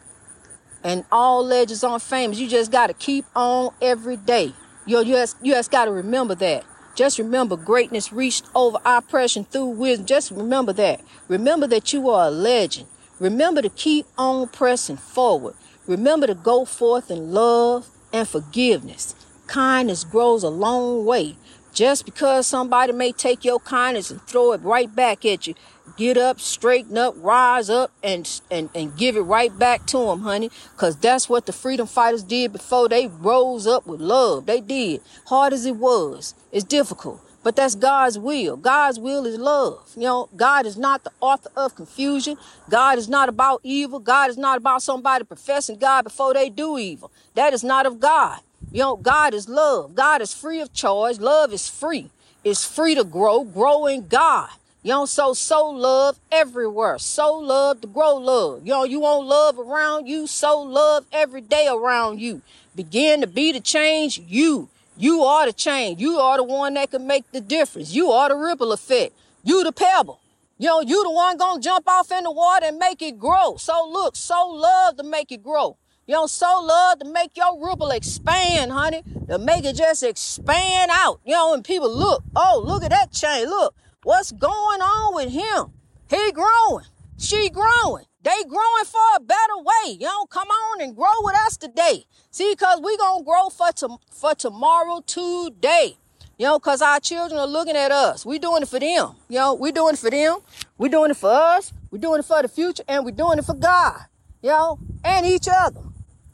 And 0.84 1.04
all 1.12 1.44
legends 1.44 1.84
aren't 1.84 2.02
famous. 2.02 2.38
You 2.38 2.48
just 2.48 2.72
got 2.72 2.88
to 2.88 2.94
keep 2.94 3.24
on 3.34 3.72
every 3.80 4.16
day. 4.16 4.52
You, 4.86 4.98
you 4.98 5.14
just, 5.14 5.36
you 5.42 5.52
just 5.54 5.70
got 5.70 5.86
to 5.86 5.92
remember 5.92 6.34
that. 6.36 6.64
Just 6.94 7.18
remember 7.18 7.56
greatness 7.56 8.12
reached 8.12 8.44
over 8.54 8.78
oppression 8.84 9.44
through 9.44 9.66
wisdom. 9.66 10.06
Just 10.06 10.30
remember 10.30 10.72
that. 10.74 11.00
Remember 11.28 11.66
that 11.68 11.92
you 11.92 12.10
are 12.10 12.28
a 12.28 12.30
legend. 12.30 12.86
Remember 13.18 13.62
to 13.62 13.70
keep 13.70 14.06
on 14.18 14.48
pressing 14.48 14.96
forward. 14.96 15.54
Remember 15.86 16.26
to 16.26 16.34
go 16.34 16.64
forth 16.64 17.10
in 17.10 17.32
love 17.32 17.88
and 18.12 18.28
forgiveness. 18.28 19.14
Kindness 19.46 20.04
grows 20.04 20.42
a 20.42 20.48
long 20.50 21.04
way. 21.04 21.36
Just 21.72 22.04
because 22.04 22.46
somebody 22.46 22.92
may 22.92 23.12
take 23.12 23.44
your 23.44 23.58
kindness 23.60 24.10
and 24.10 24.20
throw 24.22 24.52
it 24.52 24.60
right 24.60 24.94
back 24.94 25.24
at 25.24 25.46
you, 25.46 25.54
get 25.96 26.16
up, 26.16 26.40
straighten 26.40 26.98
up, 26.98 27.14
rise 27.18 27.70
up, 27.70 27.92
and 28.02 28.28
and, 28.50 28.70
and 28.74 28.96
give 28.96 29.16
it 29.16 29.22
right 29.22 29.56
back 29.58 29.86
to 29.86 29.98
them, 29.98 30.20
honey. 30.20 30.50
Cause 30.76 30.96
that's 30.96 31.28
what 31.28 31.46
the 31.46 31.52
freedom 31.52 31.86
fighters 31.86 32.22
did 32.22 32.52
before 32.52 32.88
they 32.88 33.08
rose 33.08 33.66
up 33.66 33.86
with 33.86 34.00
love. 34.00 34.46
They 34.46 34.60
did. 34.60 35.00
Hard 35.26 35.52
as 35.52 35.66
it 35.66 35.76
was. 35.76 36.34
It's 36.50 36.64
difficult. 36.64 37.20
But 37.42 37.56
that's 37.56 37.74
God's 37.74 38.18
will. 38.18 38.56
God's 38.56 39.00
will 39.00 39.26
is 39.26 39.36
love. 39.36 39.90
You 39.96 40.02
know, 40.02 40.28
God 40.36 40.64
is 40.64 40.76
not 40.76 41.04
the 41.04 41.10
author 41.20 41.50
of 41.56 41.74
confusion. 41.74 42.36
God 42.70 42.98
is 42.98 43.08
not 43.08 43.28
about 43.28 43.60
evil. 43.64 43.98
God 43.98 44.30
is 44.30 44.38
not 44.38 44.58
about 44.58 44.82
somebody 44.82 45.24
professing 45.24 45.78
God 45.78 46.02
before 46.02 46.34
they 46.34 46.48
do 46.48 46.78
evil. 46.78 47.10
That 47.34 47.52
is 47.52 47.64
not 47.64 47.84
of 47.84 47.98
God. 47.98 48.40
You 48.70 48.80
know, 48.80 48.96
God 48.96 49.34
is 49.34 49.48
love. 49.48 49.94
God 49.94 50.22
is 50.22 50.32
free 50.32 50.60
of 50.60 50.72
charge. 50.72 51.18
Love 51.18 51.52
is 51.52 51.68
free. 51.68 52.10
It's 52.44 52.64
free 52.64 52.94
to 52.94 53.04
grow. 53.04 53.44
Grow 53.44 53.86
in 53.86 54.06
God. 54.06 54.50
You 54.84 55.06
so 55.06 55.32
sow 55.32 55.70
love 55.70 56.18
everywhere. 56.32 56.98
Sow 56.98 57.34
love 57.36 57.82
to 57.82 57.86
grow 57.86 58.16
love. 58.16 58.66
You 58.66 58.72
know, 58.72 58.82
you 58.82 58.98
want 58.98 59.28
love 59.28 59.56
around 59.56 60.08
you, 60.08 60.26
sow 60.26 60.60
love 60.60 61.06
every 61.12 61.40
day 61.40 61.68
around 61.70 62.18
you. 62.20 62.42
Begin 62.74 63.20
to 63.20 63.28
be 63.28 63.52
the 63.52 63.60
change 63.60 64.20
you. 64.26 64.68
You 64.96 65.22
are 65.22 65.46
the 65.46 65.52
change. 65.52 66.00
You 66.00 66.18
are 66.18 66.36
the 66.36 66.42
one 66.42 66.74
that 66.74 66.90
can 66.90 67.06
make 67.06 67.30
the 67.30 67.40
difference. 67.40 67.94
You 67.94 68.10
are 68.10 68.28
the 68.28 68.34
ripple 68.34 68.72
effect. 68.72 69.14
You 69.44 69.62
the 69.62 69.70
pebble. 69.70 70.18
You 70.58 70.66
know, 70.66 70.80
you 70.80 71.04
the 71.04 71.12
one 71.12 71.36
gonna 71.36 71.60
jump 71.60 71.88
off 71.88 72.10
in 72.10 72.24
the 72.24 72.32
water 72.32 72.66
and 72.66 72.78
make 72.78 73.02
it 73.02 73.20
grow. 73.20 73.56
So 73.58 73.88
look, 73.88 74.16
sow 74.16 74.48
love 74.48 74.96
to 74.96 75.04
make 75.04 75.30
it 75.30 75.44
grow. 75.44 75.76
You 76.08 76.14
know, 76.14 76.26
so 76.26 76.60
love 76.60 76.98
to 76.98 77.04
make 77.04 77.36
your 77.36 77.64
ripple 77.64 77.90
expand, 77.90 78.72
honey. 78.72 79.04
To 79.28 79.38
make 79.38 79.64
it 79.64 79.76
just 79.76 80.02
expand 80.02 80.90
out. 80.92 81.20
You 81.24 81.34
know, 81.34 81.54
and 81.54 81.64
people 81.64 81.96
look, 81.96 82.24
oh, 82.34 82.62
look 82.66 82.82
at 82.82 82.90
that 82.90 83.12
chain. 83.12 83.48
Look, 83.48 83.76
what's 84.04 84.32
going 84.32 84.80
on 84.80 85.14
with 85.14 85.32
him? 85.32 85.72
He 86.10 86.32
growing. 86.32 86.86
She 87.18 87.50
growing. 87.50 88.04
They 88.22 88.42
growing 88.48 88.84
for 88.84 89.00
a 89.16 89.20
better 89.20 89.58
way. 89.58 89.92
You 89.92 90.06
know, 90.06 90.26
come 90.26 90.48
on 90.48 90.80
and 90.80 90.94
grow 90.94 91.12
with 91.20 91.36
us 91.46 91.56
today. 91.56 92.06
See, 92.30 92.54
cause 92.56 92.80
we 92.82 92.96
gonna 92.96 93.24
grow 93.24 93.48
for 93.48 93.72
to, 93.72 93.98
for 94.10 94.34
tomorrow 94.34 95.02
today. 95.06 95.96
You 96.38 96.46
know, 96.46 96.58
cause 96.58 96.82
our 96.82 97.00
children 97.00 97.40
are 97.40 97.46
looking 97.46 97.76
at 97.76 97.92
us. 97.92 98.26
We 98.26 98.38
doing 98.38 98.62
it 98.62 98.68
for 98.68 98.80
them. 98.80 99.16
You 99.28 99.38
know, 99.38 99.54
we 99.54 99.72
doing 99.72 99.94
it 99.94 99.98
for 99.98 100.10
them. 100.10 100.38
We 100.78 100.88
doing 100.88 101.10
it 101.10 101.16
for 101.16 101.30
us. 101.30 101.72
We 101.90 101.98
doing 101.98 102.20
it 102.20 102.24
for 102.24 102.42
the 102.42 102.48
future, 102.48 102.82
and 102.88 103.04
we 103.04 103.12
doing 103.12 103.38
it 103.38 103.44
for 103.44 103.54
God. 103.54 104.00
You 104.42 104.50
know, 104.50 104.78
and 105.04 105.26
each 105.26 105.46
other. 105.50 105.80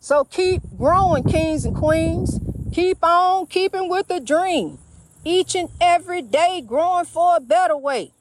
So 0.01 0.25
keep 0.25 0.63
growing, 0.77 1.25
kings 1.25 1.65
and 1.65 1.77
queens. 1.77 2.39
Keep 2.73 2.99
on 3.03 3.47
keeping 3.47 3.89
with 3.89 4.09
the 4.09 4.21
dream. 4.21 4.79
Each 5.25 5.55
and 5.55 5.69
every 5.81 6.23
day 6.23 6.63
growing 6.67 7.05
for 7.05 7.37
a 7.37 7.41
better 7.41 7.77
way. 7.77 8.13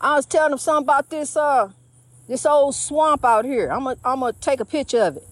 I 0.00 0.16
was 0.16 0.26
telling 0.26 0.50
them 0.50 0.58
something 0.58 0.84
about 0.84 1.10
this 1.10 1.36
uh 1.36 1.70
this 2.28 2.46
old 2.46 2.74
swamp 2.74 3.24
out 3.24 3.44
here. 3.44 3.68
I'm 3.68 3.84
gonna 3.84 3.96
I'm 4.04 4.20
gonna 4.20 4.32
take 4.32 4.60
a 4.60 4.64
picture 4.64 5.02
of 5.02 5.16
it. 5.16 5.26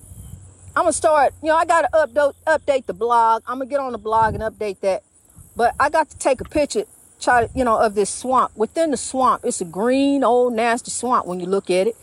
I'm 0.77 0.85
gonna 0.85 0.93
start, 0.93 1.35
you 1.43 1.49
know, 1.49 1.57
I 1.57 1.65
gotta 1.65 1.89
update 1.93 2.35
update 2.47 2.87
the 2.87 2.95
blog. 2.95 3.43
I'm 3.47 3.59
gonna 3.59 3.71
get 3.71 3.81
on 3.81 3.93
the 3.93 3.99
blog 3.99 4.35
and 4.35 4.43
update 4.43 4.81
that. 4.81 5.03
But 5.57 5.75
I 5.79 5.91
got 5.91 6.09
to 6.11 6.19
take 6.19 6.41
a 6.41 6.45
picture, 6.45 6.85
try 7.21 7.47
to, 7.47 7.51
you 7.55 7.65
know, 7.65 7.79
of 7.79 7.95
this 7.95 8.09
swamp. 8.09 8.57
Within 8.57 8.91
the 8.91 8.97
swamp, 8.97 9.43
it's 9.45 9.61
a 9.61 9.67
green, 9.67 10.25
old, 10.25 10.55
nasty 10.55 10.91
swamp 10.91 11.27
when 11.27 11.41
you 11.41 11.47
look 11.47 11.71
at 11.71 11.87
it. 11.89 11.97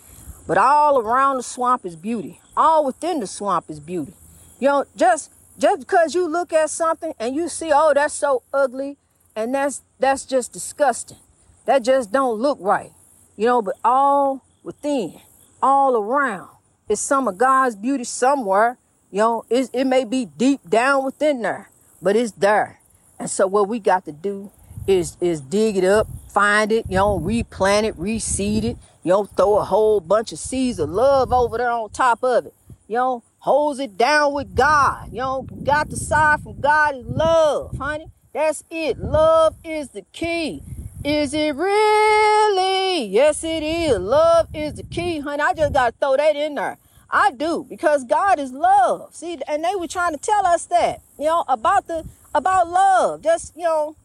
But 0.45 0.60
all 0.60 1.00
around 1.00 1.38
the 1.38 1.43
swamp 1.43 1.86
is 1.86 1.95
beauty 1.95 2.39
all 2.60 2.86
within 2.86 3.22
the 3.22 3.28
swamp 3.28 3.69
is 3.69 3.80
beauty. 3.80 4.13
You 4.60 4.67
know, 4.67 4.86
just 4.95 5.32
just 5.60 5.82
because 5.82 6.15
you 6.15 6.28
look 6.28 6.54
at 6.54 6.69
something 6.69 7.13
and 7.19 7.36
you 7.36 7.50
see, 7.50 7.72
oh, 7.74 7.93
that's 7.93 8.13
so 8.13 8.43
ugly, 8.54 8.98
and 9.36 9.54
that's 9.54 9.82
that's 10.00 10.26
just 10.26 10.54
disgusting. 10.54 11.17
That 11.65 11.84
just 11.84 12.12
don't 12.12 12.39
look 12.39 12.58
right. 12.62 12.91
You 13.36 13.45
know, 13.45 13.62
but 13.62 13.76
all 13.84 14.43
within, 14.63 15.19
all 15.62 15.95
around, 15.95 16.50
is 16.88 17.00
some 17.00 17.28
of 17.28 17.38
God's 17.38 17.76
beauty 17.76 18.06
somewhere. 18.06 18.78
You 19.12 19.19
know, 19.19 19.45
it, 19.50 19.69
it 19.74 19.86
may 19.86 20.06
be 20.06 20.26
deep 20.26 20.67
down 20.69 21.04
within 21.04 21.41
there, 21.41 21.69
but 22.02 22.15
it's 22.15 22.32
there. 22.32 22.80
And 23.19 23.30
so 23.30 23.45
what 23.48 23.67
we 23.67 23.80
got 23.80 24.06
to 24.06 24.12
do 24.12 24.52
is 24.88 25.17
is 25.19 25.41
dig 25.41 25.78
it 25.78 25.84
up, 25.84 26.08
find 26.30 26.72
it, 26.72 26.86
you 26.89 26.95
know, 26.95 27.17
replant 27.17 27.86
it, 27.86 27.98
reseed 27.98 28.63
it, 28.63 28.78
you 29.04 29.12
know, 29.12 29.26
throw 29.26 29.58
a 29.58 29.65
whole 29.65 30.00
bunch 30.00 30.32
of 30.32 30.39
seeds 30.39 30.80
of 30.80 30.89
love 30.89 31.34
over 31.34 31.58
there 31.58 31.69
on 31.69 31.89
top 31.89 32.24
of 32.24 32.45
it. 32.45 32.54
You 32.88 32.95
know, 32.95 33.24
holds 33.39 33.80
it 33.80 33.97
down 33.97 34.34
with 34.34 34.56
God. 34.56 35.10
You 35.12 35.19
know, 35.19 35.47
got 35.63 35.89
the 35.89 35.97
side 35.97 36.41
from 36.41 36.60
God 36.60 36.95
is 36.95 37.06
love, 37.06 37.78
honey. 37.78 38.08
That's 38.34 38.63
it. 38.69 38.99
Love 38.99 39.56
is 39.63 39.89
the 39.89 40.04
key. 40.13 40.62
Is 41.04 41.34
it 41.34 41.56
really? 41.56 43.06
Yes, 43.06 43.43
it 43.43 43.63
is. 43.63 43.97
Love 43.97 44.47
is 44.54 44.73
the 44.73 44.84
key, 44.84 45.19
honey. 45.19 45.41
I 45.41 45.54
just 45.54 45.73
got 45.73 45.91
to 45.91 45.97
throw 45.99 46.17
that 46.17 46.36
in 46.36 46.56
there. 46.56 46.78
I 47.10 47.32
do 47.32 47.65
because 47.67 48.04
God 48.04 48.39
is 48.39 48.52
love. 48.52 49.15
See, 49.15 49.39
and 49.47 49.63
they 49.63 49.75
were 49.75 49.88
trying 49.88 50.13
to 50.13 50.19
tell 50.19 50.45
us 50.45 50.65
that, 50.65 51.02
you 51.17 51.25
know, 51.25 51.43
about 51.47 51.88
the 51.88 52.06
about 52.36 52.67
love. 52.69 53.23
Just, 53.23 53.56
you 53.56 53.63
know, 53.63 53.95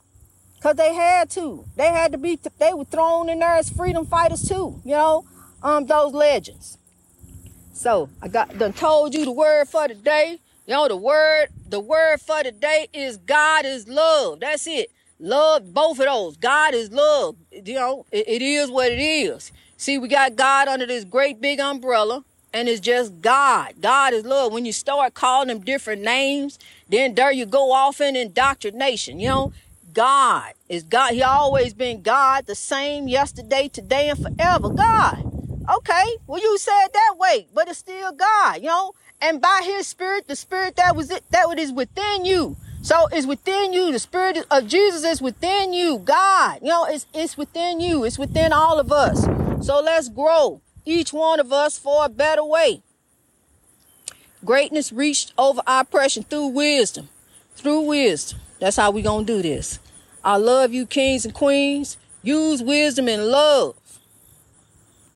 Cause 0.65 0.77
they 0.77 0.95
had 0.95 1.29
to. 1.33 1.67
They 1.77 1.89
had 1.89 2.13
to 2.13 2.17
be. 2.17 2.39
They 2.59 2.73
were 2.73 2.87
thrown 2.87 3.29
in 3.29 3.41
there 3.41 3.57
as 3.57 3.69
freedom 3.69 4.07
fighters 4.07 4.49
too. 4.49 4.81
You 4.83 4.93
know, 4.93 5.27
um, 5.63 5.85
those 5.85 6.15
legends. 6.15 6.79
So 7.75 8.09
I 8.23 8.29
got 8.29 8.57
done 8.59 8.73
told 8.73 9.15
you 9.15 9.25
the 9.27 9.33
word 9.33 9.69
for 9.69 9.89
the 9.89 9.95
day. 9.95 10.39
You 10.67 10.75
know, 10.75 10.89
the 10.89 10.97
word, 10.97 11.49
the 11.69 11.81
word 11.81 12.21
for 12.21 12.43
the 12.43 12.53
day 12.53 12.89
is 12.95 13.19
God 13.19 13.67
is 13.67 13.89
love. 13.89 14.41
That's 14.41 14.67
it. 14.69 14.91
Love 15.21 15.75
both 15.75 15.99
of 16.01 16.07
those. 16.07 16.37
God 16.39 16.75
is 16.75 16.93
love. 16.93 17.37
You 17.53 17.75
know, 17.75 18.07
it, 18.13 18.29
it 18.29 18.43
is 18.43 18.71
what 18.71 18.93
it 18.93 19.01
is. 19.01 19.53
See, 19.77 19.99
we 19.99 20.09
got 20.09 20.37
God 20.37 20.69
under 20.69 20.87
this 20.87 21.05
great 21.05 21.41
big 21.41 21.61
umbrella, 21.61 22.25
and 22.55 22.69
it's 22.69 22.81
just 22.81 23.21
God. 23.21 23.75
God 23.81 24.15
is 24.15 24.25
love. 24.25 24.53
When 24.53 24.65
you 24.65 24.73
start 24.73 25.15
calling 25.15 25.49
them 25.49 25.61
different 25.61 26.03
names, 26.03 26.59
then 26.89 27.15
there 27.17 27.33
you 27.33 27.47
go 27.47 27.73
off 27.73 28.01
in 28.01 28.17
indoctrination. 28.17 29.21
You 29.21 29.29
know, 29.29 29.53
God 29.93 30.55
is 30.69 30.85
God. 30.85 31.15
He 31.15 31.23
always 31.23 31.75
been 31.75 32.03
God, 32.03 32.47
the 32.47 32.55
same 32.55 33.09
yesterday, 33.09 33.69
today, 33.69 34.11
and 34.11 34.19
forever. 34.19 34.71
God. 34.71 35.34
Okay, 35.69 36.05
well 36.27 36.43
you 36.43 36.59
said 36.59 36.89
that 36.93 37.15
way, 37.17 37.47
but 37.55 37.69
it's 37.69 37.79
still 37.79 38.13
God, 38.13 38.57
you 38.57 38.69
know. 38.69 38.93
And 39.23 39.41
by 39.41 39.63
His 39.65 39.87
Spirit, 39.87 40.29
the 40.29 40.37
Spirit 40.37 40.77
that 40.77 40.95
was 40.95 41.11
it—that 41.11 41.47
that 41.49 41.59
is 41.59 41.73
within 41.73 42.27
you. 42.27 42.57
So 42.83 43.09
it's 43.11 43.27
within 43.27 43.73
you. 43.73 43.91
The 43.91 43.99
Spirit 43.99 44.45
of 44.51 44.67
Jesus 44.67 45.05
is 45.05 45.23
within 45.23 45.73
you. 45.73 46.01
God, 46.01 46.59
you 46.61 46.69
know, 46.69 46.85
it's 46.85 47.07
it's 47.15 47.39
within 47.39 47.81
you. 47.81 48.05
It's 48.05 48.19
within 48.19 48.53
all 48.53 48.79
of 48.79 48.93
us. 48.93 49.23
So 49.67 49.81
let's 49.81 50.11
grow, 50.11 50.61
each 50.85 51.15
one 51.15 51.41
of 51.41 51.51
us, 51.51 51.79
for 51.79 52.05
a 52.05 52.11
better 52.11 52.45
way. 52.45 52.83
Greatness 54.45 54.93
reached 54.93 55.33
over 55.39 55.63
oppression 55.67 56.25
through 56.25 56.49
wisdom. 56.49 57.09
Through 57.57 57.83
wisdom. 57.83 58.41
That's 58.61 58.77
how 58.77 58.91
we 58.91 59.01
gonna 59.01 59.25
do 59.25 59.41
this. 59.41 59.79
I 60.23 60.37
love 60.37 60.75
you, 60.75 60.85
kings 60.85 61.25
and 61.25 61.33
queens. 61.33 61.97
Use 62.23 62.63
wisdom 62.63 63.09
and 63.09 63.27
love 63.29 63.77